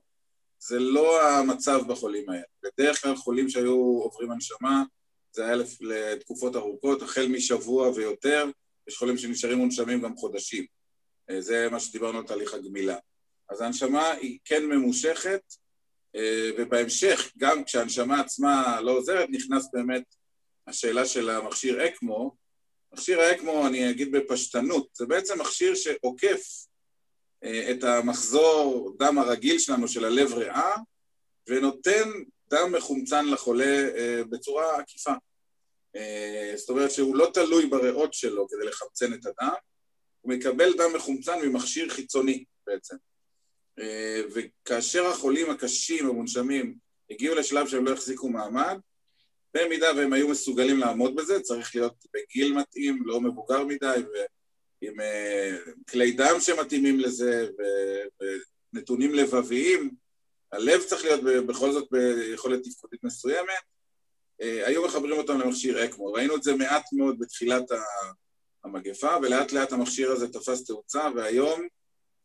זה 0.59 0.79
לא 0.79 1.29
המצב 1.29 1.81
בחולים 1.87 2.29
האלה. 2.29 2.43
בדרך 2.63 3.01
כלל 3.01 3.15
חולים 3.15 3.49
שהיו 3.49 3.99
עוברים 4.03 4.31
הנשמה, 4.31 4.83
זה 5.31 5.45
היה 5.45 5.55
לתקופות 5.81 6.55
ארוכות, 6.55 7.01
החל 7.01 7.27
משבוע 7.27 7.89
ויותר, 7.89 8.45
יש 8.87 8.97
חולים 8.97 9.17
שנשארים 9.17 9.57
מונשמים 9.57 10.01
גם 10.01 10.15
חודשים. 10.15 10.65
אה, 11.29 11.41
זה 11.41 11.67
מה 11.71 11.79
שדיברנו 11.79 12.17
על 12.17 12.27
תהליך 12.27 12.53
הגמילה. 12.53 12.97
אז 13.49 13.61
ההנשמה 13.61 14.11
היא 14.11 14.39
כן 14.45 14.65
ממושכת, 14.65 15.41
ובהמשך, 16.57 17.31
גם 17.37 17.63
כשההנשמה 17.63 18.21
עצמה 18.21 18.81
לא 18.81 18.91
עוזרת, 18.91 19.29
נכנס 19.29 19.69
באמת 19.73 20.03
השאלה 20.67 21.05
של 21.05 21.29
המכשיר 21.29 21.87
אקמו. 21.87 22.35
מכשיר 22.93 23.19
האקמו, 23.19 23.67
אני 23.67 23.89
אגיד 23.89 24.11
בפשטנות, 24.11 24.87
זה 24.93 25.05
בעצם 25.05 25.41
מכשיר 25.41 25.75
שעוקף 25.75 26.65
אה, 27.43 27.71
את 27.71 27.83
המחזור 27.83 28.95
דם 28.99 29.17
הרגיל 29.17 29.59
שלנו 29.59 29.87
של 29.87 30.05
הלב 30.05 30.33
ריאה, 30.33 30.75
ונותן 31.49 32.09
דם 32.49 32.71
מחומצן 32.77 33.27
לחולה 33.27 33.89
אה, 33.97 34.21
בצורה 34.29 34.79
עקיפה. 34.79 35.13
זאת 36.55 36.69
אומרת 36.69 36.91
שהוא 36.91 37.15
לא 37.15 37.31
תלוי 37.33 37.65
בריאות 37.65 38.13
שלו 38.13 38.47
כדי 38.47 38.65
לחמצן 38.65 39.13
את 39.13 39.25
הדם, 39.25 39.53
הוא 40.21 40.33
מקבל 40.33 40.73
דם 40.77 40.93
מחומצן 40.95 41.39
ממכשיר 41.45 41.89
חיצוני 41.89 42.43
בעצם. 42.67 42.95
אה, 43.81 44.21
וכאשר 44.33 45.05
החולים 45.05 45.49
הקשים 45.49 46.07
המונשמים 46.07 46.75
הגיעו 47.09 47.35
לשלב 47.35 47.67
שהם 47.67 47.85
לא 47.85 47.93
החזיקו 47.93 48.29
מעמד, 48.29 48.79
במידה 49.53 49.87
והם 49.97 50.13
היו 50.13 50.27
מסוגלים 50.27 50.77
לעמוד 50.77 51.15
בזה, 51.15 51.39
צריך 51.39 51.75
להיות 51.75 52.05
בגיל 52.13 52.53
מתאים, 52.53 53.03
לא 53.05 53.21
מבוגר 53.21 53.63
מדי, 53.63 54.01
ועם 54.81 54.99
אה, 54.99 55.57
כלי 55.89 56.11
דם 56.11 56.35
שמתאימים 56.39 56.99
לזה, 56.99 57.47
ונתונים 58.73 59.13
לבביים, 59.13 59.91
הלב 60.51 60.83
צריך 60.83 61.03
להיות 61.03 61.23
בכל 61.47 61.71
זאת 61.71 61.87
ביכולת 61.91 62.63
תפקודית 62.63 63.03
מסוימת, 63.03 63.63
אה, 64.41 64.67
היו 64.67 64.85
מחברים 64.85 65.17
אותם 65.17 65.39
למכשיר 65.39 65.85
אקמו. 65.85 66.13
ראינו 66.13 66.35
את 66.35 66.43
זה 66.43 66.55
מעט 66.55 66.83
מאוד 66.93 67.19
בתחילת 67.19 67.65
המגפה, 68.63 69.17
ולאט 69.21 69.51
לאט 69.51 69.71
המכשיר 69.71 70.11
הזה 70.11 70.27
תפס 70.27 70.63
תאוצה, 70.63 71.09
והיום 71.15 71.67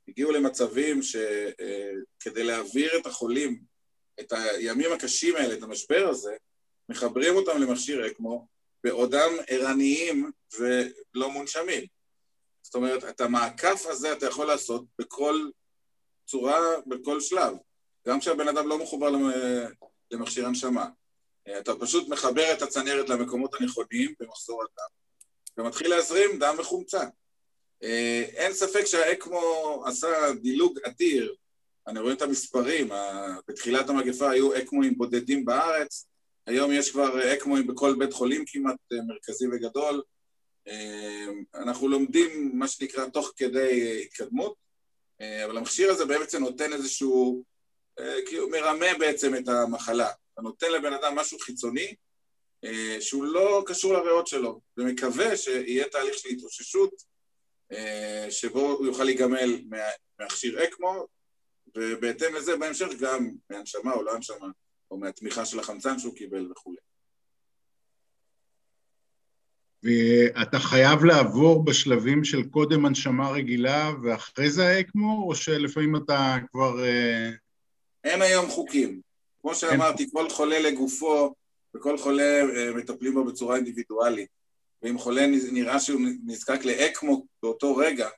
הגיעו 0.08 0.32
למצבים 0.32 1.02
שכדי 1.02 2.40
אה, 2.40 2.44
להעביר 2.44 2.98
את 2.98 3.06
החולים, 3.06 3.62
את 4.20 4.32
הימים 4.32 4.92
הקשים 4.92 5.36
האלה, 5.36 5.54
את 5.54 5.62
המשבר 5.62 6.08
הזה, 6.08 6.36
מחברים 6.88 7.36
אותם 7.36 7.58
למכשיר 7.62 8.06
אקמו 8.06 8.46
בעודם 8.84 9.32
ערניים 9.48 10.30
ולא 10.58 11.30
מונשמים. 11.30 11.84
זאת 12.62 12.74
אומרת, 12.74 13.04
את 13.04 13.20
המעקף 13.20 13.86
הזה 13.86 14.12
אתה 14.12 14.26
יכול 14.26 14.46
לעשות 14.46 14.84
בכל 14.98 15.48
צורה, 16.26 16.58
בכל 16.86 17.20
שלב. 17.20 17.54
גם 18.08 18.20
כשהבן 18.20 18.48
אדם 18.48 18.68
לא 18.68 18.78
מחובר 18.78 19.10
למכשיר 20.10 20.46
הנשמה. 20.46 20.86
אה, 21.48 21.58
אתה 21.58 21.72
פשוט 21.80 22.08
מחבר 22.08 22.52
את 22.52 22.62
הצנרת 22.62 23.08
למקומות 23.08 23.54
הנכונים 23.54 24.14
במחזור 24.20 24.62
הדם, 24.62 24.88
ומתחיל 25.58 25.90
להזרים 25.90 26.38
דם 26.38 26.56
מחומצן. 26.58 27.08
אה, 27.82 28.24
אין 28.34 28.52
ספק 28.52 28.84
שהאקמו 28.84 29.82
עשה 29.86 30.32
דילוג 30.42 30.78
אדיר, 30.84 31.34
אני 31.86 32.00
רואה 32.00 32.12
את 32.12 32.22
המספרים, 32.22 32.88
בתחילת 33.48 33.88
המגפה 33.88 34.30
היו 34.30 34.56
אקמואים 34.56 34.98
בודדים 34.98 35.44
בארץ, 35.44 36.06
היום 36.46 36.72
יש 36.72 36.90
כבר 36.90 37.34
אקמואים 37.34 37.66
בכל 37.66 37.94
בית 37.98 38.12
חולים 38.12 38.44
כמעט 38.46 38.76
אה, 38.92 38.98
מרכזי 39.06 39.46
וגדול, 39.52 40.02
אה, 40.68 41.26
אנחנו 41.54 41.88
לומדים 41.88 42.50
מה 42.54 42.68
שנקרא 42.68 43.08
תוך 43.08 43.32
כדי 43.36 44.02
התקדמות, 44.02 44.64
אבל 45.44 45.56
המכשיר 45.56 45.90
הזה 45.90 46.04
בעצם 46.04 46.40
נותן 46.40 46.72
איזשהו, 46.72 47.44
כאילו 48.26 48.50
מרמה 48.50 48.86
בעצם 48.98 49.34
את 49.34 49.48
המחלה, 49.48 50.10
אתה 50.32 50.42
נותן 50.42 50.72
לבן 50.72 50.92
אדם 50.92 51.14
משהו 51.14 51.38
חיצוני 51.38 51.94
שהוא 53.00 53.24
לא 53.24 53.62
קשור 53.66 53.92
לריאות 53.92 54.26
שלו, 54.26 54.60
ומקווה 54.76 55.36
שיהיה 55.36 55.88
תהליך 55.88 56.18
של 56.18 56.28
התאוששות 56.28 57.13
שבו 58.30 58.60
הוא 58.60 58.86
יוכל 58.86 59.04
להיגמל 59.04 59.60
מהכשיר 60.18 60.64
אקמו, 60.64 61.06
ובהתאם 61.76 62.34
לזה 62.34 62.56
בהמשך 62.56 62.88
גם 63.00 63.30
מהנשמה 63.50 63.92
או 63.92 64.02
לא 64.02 64.14
הנשמה, 64.14 64.48
או 64.90 64.98
מהתמיכה 64.98 65.44
של 65.44 65.58
החמצן 65.58 65.98
שהוא 65.98 66.14
קיבל 66.14 66.52
וכולי. 66.52 66.76
ואתה 69.82 70.58
חייב 70.58 71.04
לעבור 71.04 71.64
בשלבים 71.64 72.24
של 72.24 72.42
קודם 72.42 72.86
הנשמה 72.86 73.30
רגילה 73.30 73.90
ואחרי 74.02 74.50
זה 74.50 74.66
האקמו, 74.66 75.24
או 75.28 75.34
שלפעמים 75.34 75.96
אתה 75.96 76.36
כבר... 76.50 76.84
אה, 76.84 77.30
אין 78.04 78.22
היום 78.22 78.48
חוקים. 78.48 79.00
כמו 79.40 79.54
שאמרתי, 79.54 80.10
כל 80.12 80.30
חולה 80.30 80.60
לגופו, 80.60 81.34
וכל 81.76 81.98
חולה 81.98 82.40
אה, 82.40 82.74
מטפלים 82.74 83.14
בו 83.14 83.24
בצורה 83.24 83.56
אינדיבידואלית. 83.56 84.28
ואם 84.84 84.98
חולה 84.98 85.26
נראה 85.52 85.80
שהוא 85.80 86.00
נזקק 86.24 86.64
לאקמו 86.64 87.26
באותו 87.42 87.76
רגע, 87.76 88.08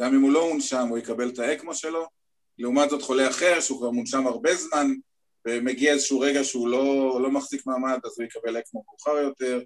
גם 0.00 0.14
אם 0.14 0.20
הוא 0.20 0.32
לא 0.32 0.48
מונשם, 0.48 0.88
הוא 0.88 0.98
יקבל 0.98 1.28
את 1.28 1.38
האקמו 1.38 1.74
שלו. 1.74 2.06
לעומת 2.58 2.90
זאת 2.90 3.02
חולה 3.02 3.28
אחר, 3.28 3.60
שהוא 3.60 3.78
כבר 3.78 3.90
מונשם 3.90 4.26
הרבה 4.26 4.54
זמן, 4.54 4.86
ומגיע 5.46 5.92
איזשהו 5.92 6.20
רגע 6.20 6.44
שהוא 6.44 6.68
לא, 6.68 7.18
לא 7.22 7.30
מחזיק 7.30 7.66
מעמד, 7.66 7.98
אז 8.04 8.12
הוא 8.18 8.24
יקבל 8.24 8.58
אקמו 8.58 8.84
מאוחר 8.88 9.20
יותר. 9.20 9.60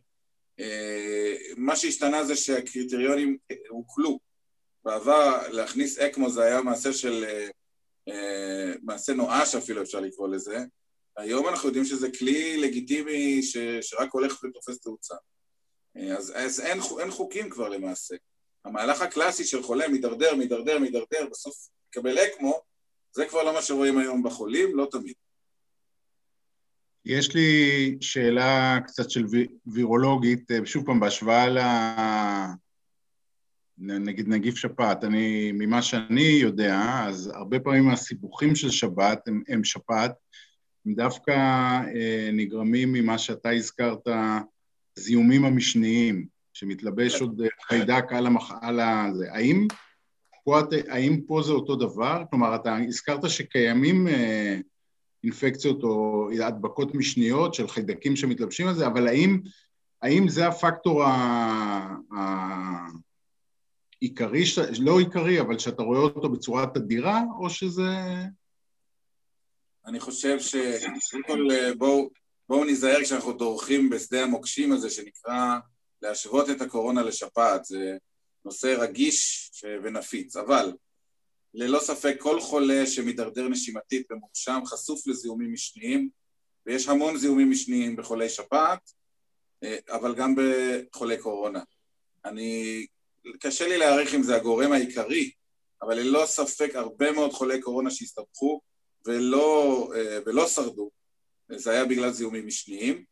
אה, 0.60 1.34
מה 1.56 1.76
שהשתנה 1.76 2.24
זה 2.24 2.36
שהקריטריונים 2.36 3.38
הוקלו. 3.68 4.18
בעבר 4.84 5.48
להכניס 5.48 5.98
אקמו 5.98 6.30
זה 6.30 6.42
היה 6.42 6.62
מעשה 6.62 6.92
של, 6.92 7.24
אה, 8.08 8.72
מעשה 8.82 9.12
נואש 9.12 9.54
אפילו 9.54 9.82
אפשר 9.82 10.00
לקרוא 10.00 10.28
לזה. 10.28 10.58
היום 11.16 11.48
אנחנו 11.48 11.68
יודעים 11.68 11.84
שזה 11.84 12.08
כלי 12.18 12.56
לגיטימי 12.56 13.42
ש, 13.42 13.56
שרק 13.80 14.12
הולך 14.12 14.44
ותופס 14.44 14.80
תאוצה. 14.80 15.14
אז, 15.96 16.32
אז 16.36 16.60
אין, 16.60 16.78
אין 17.00 17.10
חוקים 17.10 17.50
כבר 17.50 17.68
למעשה. 17.68 18.14
המהלך 18.64 19.02
הקלאסי 19.02 19.44
של 19.44 19.62
חולה 19.62 19.88
מידרדר, 19.88 20.34
מידרדר, 20.34 20.78
מידרדר, 20.78 21.26
בסוף 21.30 21.54
מקבל 21.88 22.18
אקמו, 22.18 22.60
זה 23.12 23.26
כבר 23.26 23.42
לא 23.42 23.52
מה 23.54 23.62
שרואים 23.62 23.98
היום 23.98 24.22
בחולים, 24.22 24.76
לא 24.76 24.88
תמיד. 24.90 25.14
יש 27.04 27.34
לי 27.34 27.98
שאלה 28.00 28.78
קצת 28.86 29.10
של 29.10 29.24
וירולוגית, 29.66 30.50
אה, 30.50 30.58
שוב 30.64 30.86
פעם, 30.86 31.00
בהשוואה 31.00 31.48
ל... 31.48 31.58
נגיד 33.78 34.28
נגיף 34.28 34.56
שפעת, 34.56 35.04
אני, 35.04 35.52
ממה 35.52 35.82
שאני 35.82 36.38
יודע, 36.42 37.04
אז 37.08 37.32
הרבה 37.34 37.60
פעמים 37.60 37.90
הסיבוכים 37.90 38.54
של 38.54 38.70
שפעת 38.70 39.28
הם, 39.28 39.42
הם 39.48 39.64
שפעת, 39.64 40.12
הם 40.86 40.94
דווקא 40.94 41.32
אה, 41.94 42.30
נגרמים 42.32 42.92
ממה 42.92 43.18
שאתה 43.18 43.50
הזכרת, 43.50 44.08
הזיהומים 44.98 45.44
המשניים, 45.44 46.26
שמתלבש 46.52 47.20
עוד 47.20 47.42
חיידק 47.62 48.04
על, 48.08 48.26
המח... 48.26 48.52
על 48.60 48.80
הזה. 48.80 49.32
האם 49.32 49.66
פה, 50.44 50.60
האם 50.88 51.20
פה 51.26 51.42
זה 51.42 51.52
אותו 51.52 51.76
דבר? 51.76 52.22
כלומר, 52.30 52.54
אתה 52.54 52.76
הזכרת 52.76 53.30
שקיימים 53.30 54.08
אה, 54.08 54.58
אינפקציות 55.24 55.82
או 55.82 56.28
הדבקות 56.46 56.94
משניות 56.94 57.54
של 57.54 57.68
חיידקים 57.68 58.16
שמתלבשים 58.16 58.68
על 58.68 58.74
זה, 58.74 58.86
אבל 58.86 59.08
האם, 59.08 59.40
האם 60.02 60.28
זה 60.28 60.48
הפקטור 60.48 61.04
העיקרי, 64.02 64.44
לא 64.78 64.98
עיקרי, 64.98 65.40
אבל 65.40 65.58
שאתה 65.58 65.82
רואה 65.82 66.00
אותו 66.00 66.28
בצורה 66.28 66.66
תדירה, 66.66 67.22
או 67.38 67.50
שזה... 67.50 67.90
אני 69.86 70.00
חושב 70.00 70.40
ש... 70.40 70.54
קודם 71.10 71.22
כל 71.26 71.48
בואו 71.78 72.08
בוא 72.48 72.64
ניזהר 72.64 73.02
כשאנחנו 73.02 73.32
דורכים 73.32 73.90
בשדה 73.90 74.22
המוקשים 74.22 74.72
הזה 74.72 74.90
שנקרא 74.90 75.58
להשוות 76.02 76.50
את 76.50 76.60
הקורונה 76.60 77.02
לשפעת, 77.02 77.64
זה 77.64 77.96
נושא 78.44 78.76
רגיש 78.78 79.50
ונפיץ, 79.82 80.36
אבל 80.36 80.72
ללא 81.54 81.80
ספק 81.80 82.16
כל 82.18 82.40
חולה 82.40 82.86
שמתדרדר 82.86 83.48
נשימתית 83.48 84.10
ומורשם 84.10 84.60
חשוף 84.66 85.06
לזיהומים 85.06 85.52
משניים, 85.52 86.08
ויש 86.66 86.88
המון 86.88 87.16
זיהומים 87.16 87.50
משניים 87.50 87.96
בחולי 87.96 88.28
שפעת, 88.28 88.90
אה, 89.64 89.76
אבל 89.88 90.14
גם 90.14 90.34
בחולי 90.36 91.18
קורונה. 91.18 91.62
אני, 92.24 92.86
קשה 93.40 93.68
לי 93.68 93.78
להעריך 93.78 94.14
אם 94.14 94.22
זה 94.22 94.36
הגורם 94.36 94.72
העיקרי, 94.72 95.30
אבל 95.82 95.94
ללא 95.98 96.26
ספק 96.26 96.70
הרבה 96.74 97.12
מאוד 97.12 97.32
חולי 97.32 97.60
קורונה 97.60 97.90
שהסתבכו 97.90 98.60
ולא, 99.06 99.88
אה, 99.96 100.18
ולא 100.26 100.46
שרדו, 100.46 100.90
זה 101.48 101.70
היה 101.70 101.84
בגלל 101.84 102.10
זיהומים 102.10 102.46
משניים. 102.46 103.04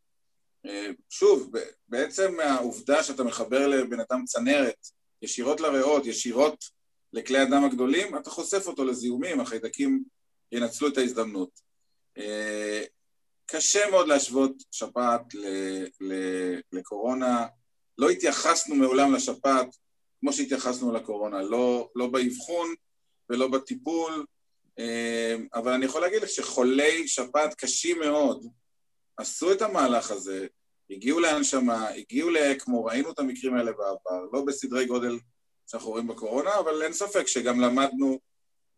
אה, 0.66 0.90
שוב, 1.11 1.53
בעצם 1.88 2.40
העובדה 2.40 3.03
שאתה 3.03 3.25
מחבר 3.25 3.66
לבן 3.66 4.01
אדם 4.01 4.25
צנרת 4.25 4.87
ישירות 5.23 5.61
לריאות, 5.61 6.07
ישירות 6.07 6.64
לכלי 7.12 7.38
הדם 7.38 7.64
הגדולים, 7.64 8.16
אתה 8.16 8.31
חושף 8.31 8.66
אותו 8.66 8.85
לזיהומים, 8.85 9.40
החיידקים 9.40 10.05
ינצלו 10.53 10.88
את 10.88 10.99
ההזדמנות. 10.99 11.61
אה, 12.19 12.85
קשה 13.47 13.90
מאוד 13.90 14.09
להשוות 14.09 14.53
שפעת 14.71 15.23
לקורונה. 16.73 17.47
לא 17.99 18.11
התייחסנו 18.11 18.75
מעולם 18.75 19.14
לשפעת 19.14 19.77
כמו 20.21 20.33
שהתייחסנו 20.33 20.93
לקורונה, 20.93 21.43
לא, 21.43 21.90
לא 21.95 22.07
באבחון 22.07 22.75
ולא 23.31 23.49
בטיפול, 23.49 24.27
אבל 25.54 25.72
אני 25.72 25.85
יכול 25.85 26.00
להגיד 26.00 26.22
לך 26.22 26.28
שחולי 26.28 27.09
שפעת 27.09 27.54
קשים 27.54 27.98
מאוד 27.98 28.46
עשו 29.16 29.52
את 29.52 29.62
המהלך 29.62 30.11
הזה, 30.11 30.46
הגיעו 30.90 31.20
להנשמה, 31.20 31.88
הגיעו 31.88 32.30
לאקמו, 32.30 32.85
ראינו 32.85 33.12
את 33.12 33.18
המקרים 33.18 33.54
האלה 33.54 33.72
בעבר, 33.72 34.24
לא 34.33 34.44
בסדרי 34.44 34.87
גודל 34.87 35.18
שאנחנו 35.66 35.90
רואים 35.90 36.06
בקורונה, 36.06 36.59
אבל 36.59 36.83
אין 36.83 36.92
ספק 36.92 37.26
שגם 37.26 37.61
למדנו 37.61 38.18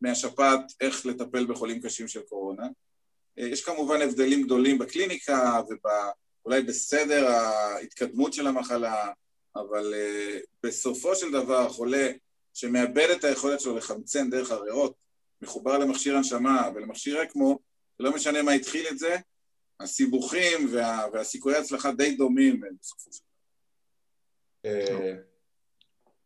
מהשפעת 0.00 0.60
איך 0.80 1.06
לטפל 1.06 1.46
בחולים 1.46 1.82
קשים 1.82 2.08
של 2.08 2.20
קורונה. 2.22 2.66
אה, 3.38 3.46
יש 3.46 3.64
כמובן 3.64 4.02
הבדלים 4.02 4.42
גדולים 4.42 4.78
בקליניקה 4.78 5.60
ואולי 6.44 6.62
בסדר 6.62 7.26
ההתקדמות 7.26 8.32
של 8.32 8.46
המחלה, 8.46 9.12
אבל 9.56 9.94
uh, 9.94 10.46
בסופו 10.62 11.16
של 11.16 11.32
דבר 11.32 11.68
חולה 11.68 12.10
שמאבד 12.54 13.08
את 13.12 13.24
היכולת 13.24 13.60
שלו 13.60 13.76
לחמצן 13.76 14.30
דרך 14.30 14.50
הריאות, 14.50 14.94
מחובר 15.42 15.78
למכשיר 15.78 16.16
הנשמה 16.16 16.70
ולמכשיר 16.74 17.22
אקמו, 17.22 17.58
לא 18.00 18.14
משנה 18.14 18.42
מה 18.42 18.52
התחיל 18.52 18.86
את 18.90 18.98
זה, 18.98 19.16
הסיבוכים 19.80 20.68
וה, 20.72 21.06
והסיכויי 21.12 21.56
ההצלחה 21.56 21.92
די 21.92 22.16
דומים 22.16 22.64
אה, 22.64 22.68
בסופו 22.80 23.10
של 23.12 23.20
דבר. 24.64 25.16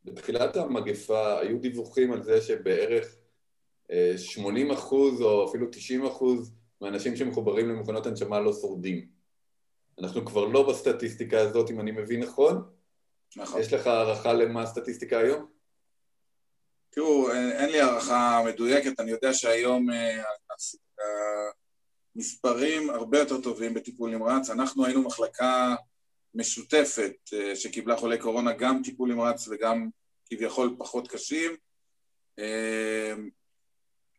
בתחילת 0.05 0.57
המגפה 0.57 1.41
היו 1.41 1.59
דיווחים 1.59 2.13
על 2.13 2.23
זה 2.23 2.41
שבערך 2.41 3.17
80 4.17 4.71
אחוז 4.71 5.21
או 5.21 5.49
אפילו 5.49 5.67
90 5.71 6.07
אחוז 6.07 6.53
מהאנשים 6.81 7.17
שמחוברים 7.17 7.69
למכונות 7.69 8.07
הנשמה 8.07 8.41
לא 8.41 8.53
שורדים. 8.53 9.09
אנחנו 9.99 10.25
כבר 10.25 10.45
לא 10.45 10.69
בסטטיסטיקה 10.69 11.41
הזאת, 11.41 11.71
אם 11.71 11.81
אני 11.81 11.91
מבין 11.91 12.23
נכון. 12.23 12.63
נכון. 13.37 13.61
יש 13.61 13.73
לך 13.73 13.87
הערכה 13.87 14.33
למה 14.33 14.63
הסטטיסטיקה 14.63 15.19
היום? 15.19 15.56
תראו, 16.99 17.33
אין 17.33 17.71
לי 17.71 17.81
הערכה 17.81 18.43
מדויקת, 18.47 19.01
אני 19.01 19.11
יודע 19.11 19.35
שהיום 19.35 19.91
אה, 19.91 20.23
המספרים 22.15 22.91
הרבה 22.91 23.19
יותר 23.19 23.41
טובים 23.41 23.75
בטיפול 23.75 24.11
נמרץ. 24.11 24.51
אנחנו 24.51 24.85
היינו 24.85 25.03
מחלקה 25.03 25.75
משותפת 26.35 27.13
אה, 27.33 27.57
שקיבלה 27.57 27.97
חולי 27.97 28.19
קורונה, 28.19 28.53
גם 28.53 28.81
טיפול 28.85 29.13
נמרץ 29.13 29.49
וגם 29.49 29.89
כביכול 30.31 30.77
פחות 30.79 31.09
קשים. 31.09 31.57
אה, 32.39 33.15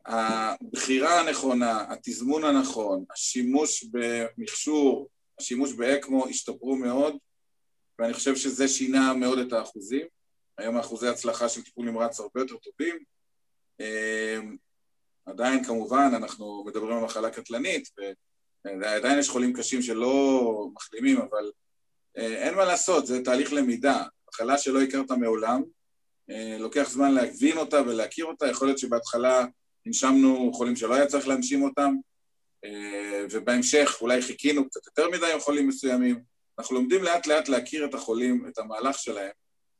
הבחירה 0.06 1.20
הנכונה, 1.20 1.86
התזמון 1.94 2.44
הנכון, 2.44 3.06
השימוש 3.13 3.86
במכשור, 3.92 5.10
השימוש 5.40 5.74
באקמו 5.74 6.28
השתפרו 6.28 6.76
מאוד, 6.76 7.18
ואני 8.00 8.13
חושב 8.13 8.36
שזה 8.36 8.68
שינה 8.68 9.13
מאוד 9.13 9.40
את 9.40 9.54
האחוזים. 9.54 10.16
היום 10.58 10.78
האחוזי 10.78 11.08
הצלחה 11.08 11.50
של 11.50 11.62
טיפול 11.63 11.86
נמרץ 11.86 12.20
הרבה 12.20 12.41
יותר 12.41 12.56
טובים. 12.58 12.98
אה, 13.82 14.39
עדיין 15.26 15.63
כמובן 15.63 16.12
אנחנו 16.15 16.63
מדברים 16.67 16.98
על 16.98 17.04
מחלה 17.04 17.30
קטלנית, 17.30 17.89
ועדיין 18.65 19.20
יש 19.20 19.30
חולים 19.30 19.54
קשים 19.54 19.82
שלא 19.82 20.70
מחלימים, 20.74 21.17
אבל 21.17 21.52
אה, 22.17 22.48
אין 22.48 22.56
מה 22.56 22.65
לעשות, 22.65 23.08
זה 23.08 23.24
תהליך 23.24 23.54
למידה. 23.54 24.04
מחלה 24.30 24.58
שלא 24.58 24.82
הכרת 24.82 25.12
מעולם, 25.12 25.62
אה, 26.30 26.58
לוקח 26.60 26.89
זמן 26.89 27.12
להבין 27.13 27.58
אותה 27.58 27.82
ולהכיר 27.82 28.26
אותה, 28.26 28.48
יכול 28.48 28.67
להיות 28.67 28.78
שבהתחלה 28.78 29.46
הנשמנו 29.86 30.54
חולים 30.54 30.76
שלא 30.76 30.96
היה 30.96 31.06
צריך 31.08 31.28
להנשים 31.28 31.63
אותם, 31.63 31.93
אה, 32.65 33.26
ובהמשך 33.32 33.98
אולי 34.02 34.22
חיכינו 34.22 34.70
קצת 34.70 34.86
יותר 34.86 35.10
מדי 35.10 35.32
עם 35.34 35.39
חולים 35.39 35.67
מסוימים. 35.67 36.22
אנחנו 36.60 36.76
לומדים 36.76 37.04
לאט 37.04 37.28
לאט 37.28 37.50
להכיר 37.50 37.86
את 37.86 37.93
החולים, 37.93 38.46
את 38.48 38.58
המהלך 38.58 39.00
שלהם, 39.00 39.32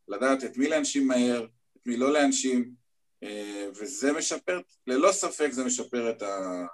לדעת 0.08 0.44
את 0.44 0.58
מי 0.58 0.68
להנשים 0.68 1.08
מהר, 1.08 1.46
את 1.78 1.88
מי 1.88 1.98
לא 1.98 2.14
להנשים, 2.14 2.72
וזה 3.76 4.14
משפר, 4.14 4.60
ללא 4.88 5.12
ספק 5.12 5.52
זה 5.52 5.64
משפר 5.64 6.10
את, 6.10 6.22
ה, 6.22 6.66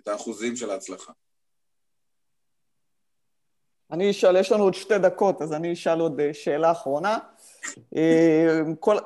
את 0.00 0.08
האחוזים 0.08 0.56
של 0.56 0.70
ההצלחה. 0.70 1.12
אני 3.92 4.10
אשאל, 4.10 4.36
יש 4.36 4.52
לנו 4.52 4.64
עוד 4.64 4.74
שתי 4.74 4.98
דקות, 4.98 5.42
אז 5.42 5.52
אני 5.52 5.72
אשאל 5.72 6.00
עוד 6.00 6.20
אה, 6.20 6.34
שאלה 6.34 6.70
אחרונה. 6.70 7.18
אה, 7.96 8.60
כל... 8.80 8.96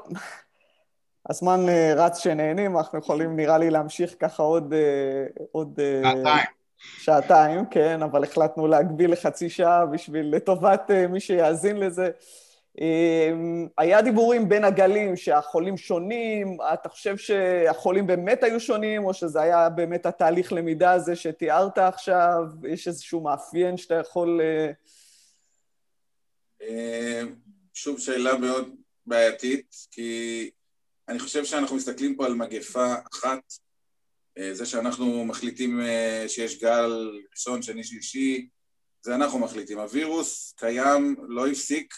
הזמן 1.30 1.68
אה, 1.68 1.94
רץ 1.96 2.18
שנהנים, 2.18 2.76
אנחנו 2.76 2.98
יכולים 2.98 3.36
נראה 3.36 3.58
לי 3.58 3.70
להמשיך 3.70 4.14
ככה 4.20 4.42
עוד... 4.42 4.74
עוד 5.52 5.80
שעתיים. 6.02 6.46
שעתיים, 6.78 7.66
כן, 7.70 8.02
אבל 8.02 8.24
החלטנו 8.24 8.66
להגביל 8.66 9.12
לחצי 9.12 9.50
שעה 9.50 9.86
בשביל, 9.86 10.36
לטובת 10.36 10.90
מי 11.08 11.20
שיאזין 11.20 11.76
לזה. 11.76 12.10
אמ, 12.80 13.68
היה 13.78 14.02
דיבורים 14.02 14.48
בין 14.48 14.64
הגלים 14.64 15.16
שהחולים 15.16 15.76
שונים, 15.76 16.58
אתה 16.74 16.88
חושב 16.88 17.16
שהחולים 17.16 18.06
באמת 18.06 18.42
היו 18.42 18.60
שונים, 18.60 19.04
או 19.04 19.14
שזה 19.14 19.40
היה 19.40 19.68
באמת 19.68 20.06
התהליך 20.06 20.52
למידה 20.52 20.92
הזה 20.92 21.16
שתיארת 21.16 21.78
עכשיו? 21.78 22.42
יש 22.68 22.88
איזשהו 22.88 23.20
מאפיין 23.20 23.76
שאתה 23.76 23.94
יכול... 23.94 24.40
אה, 24.40 24.72
אמ, 26.62 27.34
שוב, 27.74 28.00
שאלה 28.00 28.38
מאוד 28.38 28.74
בעייתית, 29.06 29.74
כי 29.90 30.50
אני 31.08 31.18
חושב 31.18 31.44
שאנחנו 31.44 31.76
מסתכלים 31.76 32.16
פה 32.16 32.26
על 32.26 32.34
מגפה 32.34 32.94
אחת, 33.12 33.52
אה, 34.38 34.54
זה 34.54 34.66
שאנחנו 34.66 35.24
מחליטים 35.24 35.80
אה, 35.80 36.24
שיש 36.28 36.60
גל 36.60 37.20
ראשון, 37.32 37.62
שני, 37.62 37.84
שלישי, 37.84 38.48
זה 39.02 39.14
אנחנו 39.14 39.38
מחליטים. 39.38 39.78
הווירוס 39.78 40.54
קיים, 40.56 41.16
לא 41.28 41.46
הפסיק, 41.46 41.94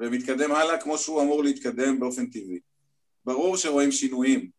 ומתקדם 0.00 0.52
הלאה 0.52 0.78
כמו 0.78 0.98
שהוא 0.98 1.22
אמור 1.22 1.44
להתקדם 1.44 2.00
באופן 2.00 2.26
טבעי. 2.26 2.60
ברור 3.24 3.56
שרואים 3.56 3.92
שינויים. 3.92 4.50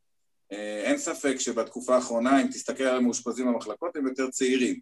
אה, 0.52 0.82
אין 0.84 0.98
ספק 0.98 1.36
שבתקופה 1.40 1.96
האחרונה, 1.96 2.42
אם 2.42 2.48
תסתכל 2.48 2.84
על 2.84 2.98
המאושפזים 2.98 3.48
במחלקות, 3.48 3.96
הם 3.96 4.08
יותר 4.08 4.30
צעירים. 4.30 4.80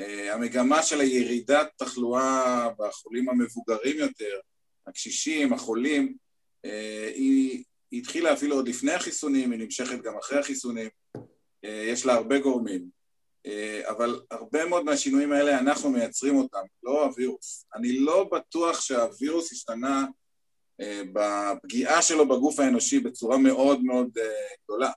אה, 0.00 0.34
המגמה 0.34 0.82
של 0.82 1.00
הירידת 1.00 1.68
תחלואה 1.76 2.68
בחולים 2.78 3.28
המבוגרים 3.28 3.98
יותר, 3.98 4.38
הקשישים, 4.86 5.52
החולים, 5.52 6.16
אה, 6.64 7.12
היא, 7.14 7.64
התחילה 7.92 8.32
אפילו 8.32 8.56
עוד 8.56 8.68
לפני 8.68 8.92
החיסונים, 8.92 9.52
היא 9.52 9.60
נמשכת 9.60 10.02
גם 10.02 10.16
אחרי 10.18 10.38
החיסונים, 10.38 10.88
יש 11.62 12.06
לה 12.06 12.14
הרבה 12.14 12.38
גורמים. 12.38 12.97
אה, 13.46 13.90
אבל 13.90 14.20
הרבה 14.30 14.64
מאוד 14.64 14.84
מהשינויים 14.84 15.32
האלה 15.32 15.58
אנחנו 15.58 15.90
מייצרים 15.90 16.36
אותם, 16.36 16.62
לא 16.82 17.04
הווירוס. 17.04 17.66
אני 17.74 17.98
לא 17.98 18.28
בטוח 18.32 18.80
שהווירוס 18.80 19.52
השתנה 19.52 20.06
אה, 20.80 21.02
בפגיעה 21.12 22.02
שלו 22.02 22.28
בגוף 22.28 22.60
האנושי 22.60 23.00
בצורה 23.00 23.38
מאוד 23.38 23.82
מאוד 23.82 24.18
אה, 24.18 24.24
גדולה. 24.64 24.90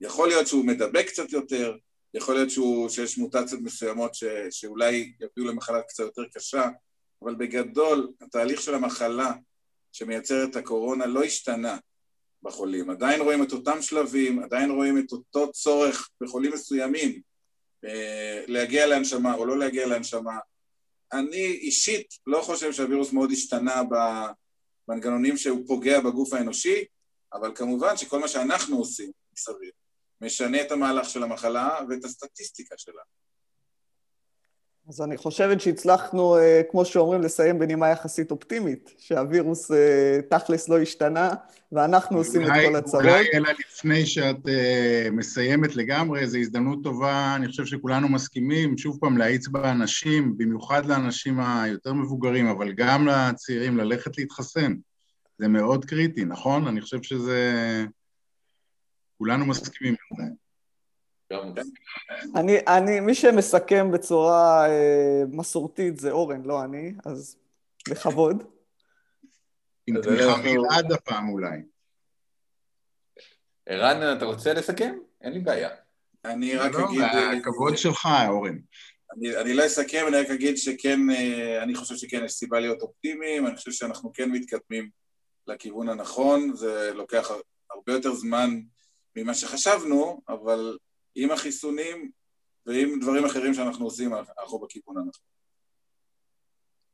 יכול 0.00 0.28
להיות 0.28 0.46
שהוא 0.46 0.64
מדבק 0.64 1.06
קצת 1.06 1.32
יותר, 1.32 1.76
יכול 2.14 2.34
להיות 2.34 2.50
שהוא, 2.50 2.88
שיש 2.88 3.18
מוטציות 3.18 3.60
מסוימות 3.60 4.14
ש, 4.14 4.24
שאולי 4.50 5.12
יביאו 5.20 5.52
למחלה 5.52 5.82
קצת 5.82 6.04
יותר 6.04 6.22
קשה, 6.34 6.68
אבל 7.22 7.34
בגדול 7.34 8.12
התהליך 8.20 8.60
של 8.60 8.74
המחלה 8.74 9.32
שמייצר 9.92 10.44
את 10.44 10.56
הקורונה 10.56 11.06
לא 11.06 11.24
השתנה 11.24 11.78
בחולים. 12.42 12.90
עדיין 12.90 13.20
רואים 13.20 13.42
את 13.42 13.52
אותם 13.52 13.82
שלבים, 13.82 14.42
עדיין 14.42 14.70
רואים 14.70 14.98
את 14.98 15.12
אותו 15.12 15.52
צורך 15.52 16.10
בחולים 16.20 16.52
מסוימים 16.52 17.20
להגיע 18.46 18.86
להנשמה 18.86 19.34
או 19.34 19.46
לא 19.46 19.58
להגיע 19.58 19.86
להנשמה. 19.86 20.38
אני 21.12 21.46
אישית 21.46 22.14
לא 22.26 22.42
חושב 22.42 22.72
שהווירוס 22.72 23.12
מאוד 23.12 23.30
השתנה 23.32 23.82
במנגנונים 24.88 25.36
שהוא 25.36 25.66
פוגע 25.66 26.00
בגוף 26.00 26.32
האנושי, 26.32 26.84
אבל 27.32 27.54
כמובן 27.54 27.96
שכל 27.96 28.18
מה 28.18 28.28
שאנחנו 28.28 28.78
עושים 28.78 29.10
מסביב 29.32 29.70
משנה 30.20 30.60
את 30.62 30.72
המהלך 30.72 31.08
של 31.08 31.22
המחלה 31.22 31.78
ואת 31.88 32.04
הסטטיסטיקה 32.04 32.74
שלה. 32.78 33.02
אז 34.88 35.00
אני 35.00 35.16
חושבת 35.16 35.60
שהצלחנו, 35.60 36.36
אה, 36.36 36.62
כמו 36.70 36.84
שאומרים, 36.84 37.22
לסיים 37.22 37.58
בנימה 37.58 37.88
יחסית 37.88 38.30
אופטימית, 38.30 38.94
שהווירוס 38.98 39.70
אה, 39.70 40.18
תכלס 40.30 40.68
לא 40.68 40.78
השתנה, 40.78 41.30
ואנחנו 41.72 42.18
עושים 42.18 42.42
את 42.42 42.50
כל 42.66 42.76
הצרות. 42.76 43.02
אולי 43.02 43.24
אלא 43.34 43.48
לפני 43.58 44.06
שאת 44.06 44.36
uh, 44.36 45.10
מסיימת 45.12 45.76
לגמרי, 45.76 46.26
זו 46.26 46.38
הזדמנות 46.38 46.78
טובה, 46.82 47.32
אני 47.36 47.46
חושב 47.48 47.64
שכולנו 47.64 48.08
מסכימים, 48.08 48.78
שוב 48.78 48.98
פעם, 49.00 49.18
להאיץ 49.18 49.48
באנשים, 49.48 50.36
במיוחד 50.36 50.86
לאנשים 50.86 51.40
היותר 51.40 51.92
מבוגרים, 51.92 52.46
אבל 52.46 52.72
גם 52.72 53.08
לצעירים, 53.08 53.76
ללכת 53.76 54.18
להתחסן. 54.18 54.74
זה 55.38 55.48
מאוד 55.48 55.84
קריטי, 55.84 56.24
נכון? 56.24 56.66
אני 56.66 56.80
חושב 56.80 57.02
שזה... 57.02 57.84
כולנו 59.18 59.46
מסכימים 59.46 59.94
עם 60.10 60.16
זה. 60.16 60.43
אני, 62.36 62.58
אני, 62.66 63.00
מי 63.00 63.14
שמסכם 63.14 63.90
בצורה 63.92 64.68
אה, 64.68 65.22
מסורתית 65.28 65.98
זה 65.98 66.10
אורן, 66.10 66.42
לא 66.42 66.64
אני, 66.64 66.94
אז 67.06 67.36
בכבוד. 67.88 68.44
עם 69.86 70.02
תמיכה 70.02 70.36
מלעד 70.36 70.92
הפעם 70.92 71.28
אולי. 71.28 71.58
ערן, 73.66 74.16
אתה 74.16 74.24
רוצה 74.24 74.52
לסכם? 74.52 74.98
אין 75.20 75.32
לי 75.32 75.40
בעיה. 75.40 75.68
אני 76.24 76.56
רק 76.56 76.72
לא, 76.74 76.88
אגיד... 76.88 77.02
הכבוד 77.40 77.76
שלך, 77.76 78.08
אורן. 78.28 78.58
אני, 79.16 79.36
אני 79.36 79.54
לא 79.54 79.66
אסכם, 79.66 80.04
אני 80.08 80.16
רק 80.16 80.30
אגיד 80.30 80.56
שכן, 80.56 81.00
אה, 81.10 81.62
אני 81.62 81.74
חושב 81.74 81.96
שכן 81.96 82.24
יש 82.24 82.32
סיבה 82.32 82.60
להיות 82.60 82.82
אופטימיים, 82.82 83.46
אני 83.46 83.56
חושב 83.56 83.72
שאנחנו 83.72 84.12
כן 84.12 84.30
מתקדמים 84.30 84.90
לכיוון 85.46 85.88
הנכון, 85.88 86.56
זה 86.56 86.90
לוקח 86.94 87.30
הרבה 87.70 87.92
יותר 87.92 88.14
זמן 88.14 88.60
ממה 89.16 89.34
שחשבנו, 89.34 90.22
אבל 90.28 90.78
עם 91.14 91.30
החיסונים 91.30 92.10
ועם 92.66 92.98
דברים 93.00 93.24
אחרים 93.24 93.54
שאנחנו 93.54 93.84
עושים, 93.84 94.14
אנחנו 94.14 94.58
בכיוון 94.58 94.96
הנכון. 94.96 95.24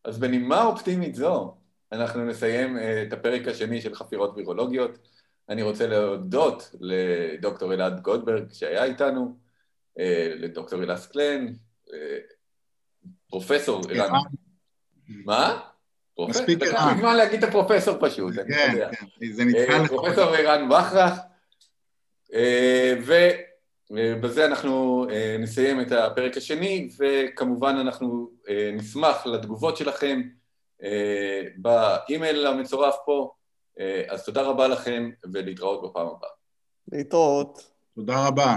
אז 0.05 0.19
בנימה 0.19 0.65
אופטימית 0.65 1.15
זו, 1.15 1.57
אנחנו 1.93 2.25
נסיים 2.25 2.79
אה, 2.79 3.03
את 3.03 3.13
הפרק 3.13 3.49
השני 3.49 3.81
של 3.81 3.95
חפירות 3.95 4.33
וירולוגיות. 4.37 4.99
אני 5.49 5.63
רוצה 5.63 5.87
להודות 5.87 6.75
לדוקטור 6.81 7.75
אלעד 7.75 8.01
גולדברג 8.01 8.53
שהיה 8.53 8.85
איתנו, 8.85 9.37
אה, 9.99 10.33
לדוקטור 10.37 10.83
אלעס 10.83 11.07
קלן, 11.07 11.47
אה, 11.93 12.19
פרופסור 13.31 13.83
ערן. 13.91 14.21
מה? 15.09 15.61
מספיק 16.19 16.63
ערן. 16.63 16.73
לקח 16.73 17.01
זמן 17.01 17.17
להגיד 17.17 17.45
את 17.45 17.49
הפרופסור 17.49 17.97
פשוט, 18.01 18.39
אני 18.39 18.55
כן, 18.55 18.71
יודע. 18.73 18.91
כן, 18.95 19.33
זה 19.33 19.45
נתקע 19.45 19.79
לך. 19.83 19.89
פרופסור 19.89 20.35
ערן 20.35 20.69
בכרך, 20.69 21.19
ו... 23.07 23.13
בזה 23.91 24.47
אנחנו 24.47 25.07
אה, 25.11 25.37
נסיים 25.39 25.81
את 25.81 25.93
הפרק 25.93 26.37
השני, 26.37 26.89
וכמובן 26.99 27.77
אנחנו 27.81 28.31
אה, 28.49 28.71
נשמח 28.73 29.27
לתגובות 29.27 29.77
שלכם 29.77 30.23
אה, 30.83 31.43
באימייל 31.57 32.47
המצורף 32.47 32.97
פה. 33.05 33.33
אז 34.09 34.25
תודה 34.25 34.43
רבה 34.43 34.69
לכם, 34.69 35.11
ולהתראות 35.33 35.83
בפעם 35.83 36.07
הבאה. 36.07 36.31
להתראות. 36.93 37.71
תודה 37.95 38.27
רבה. 38.27 38.57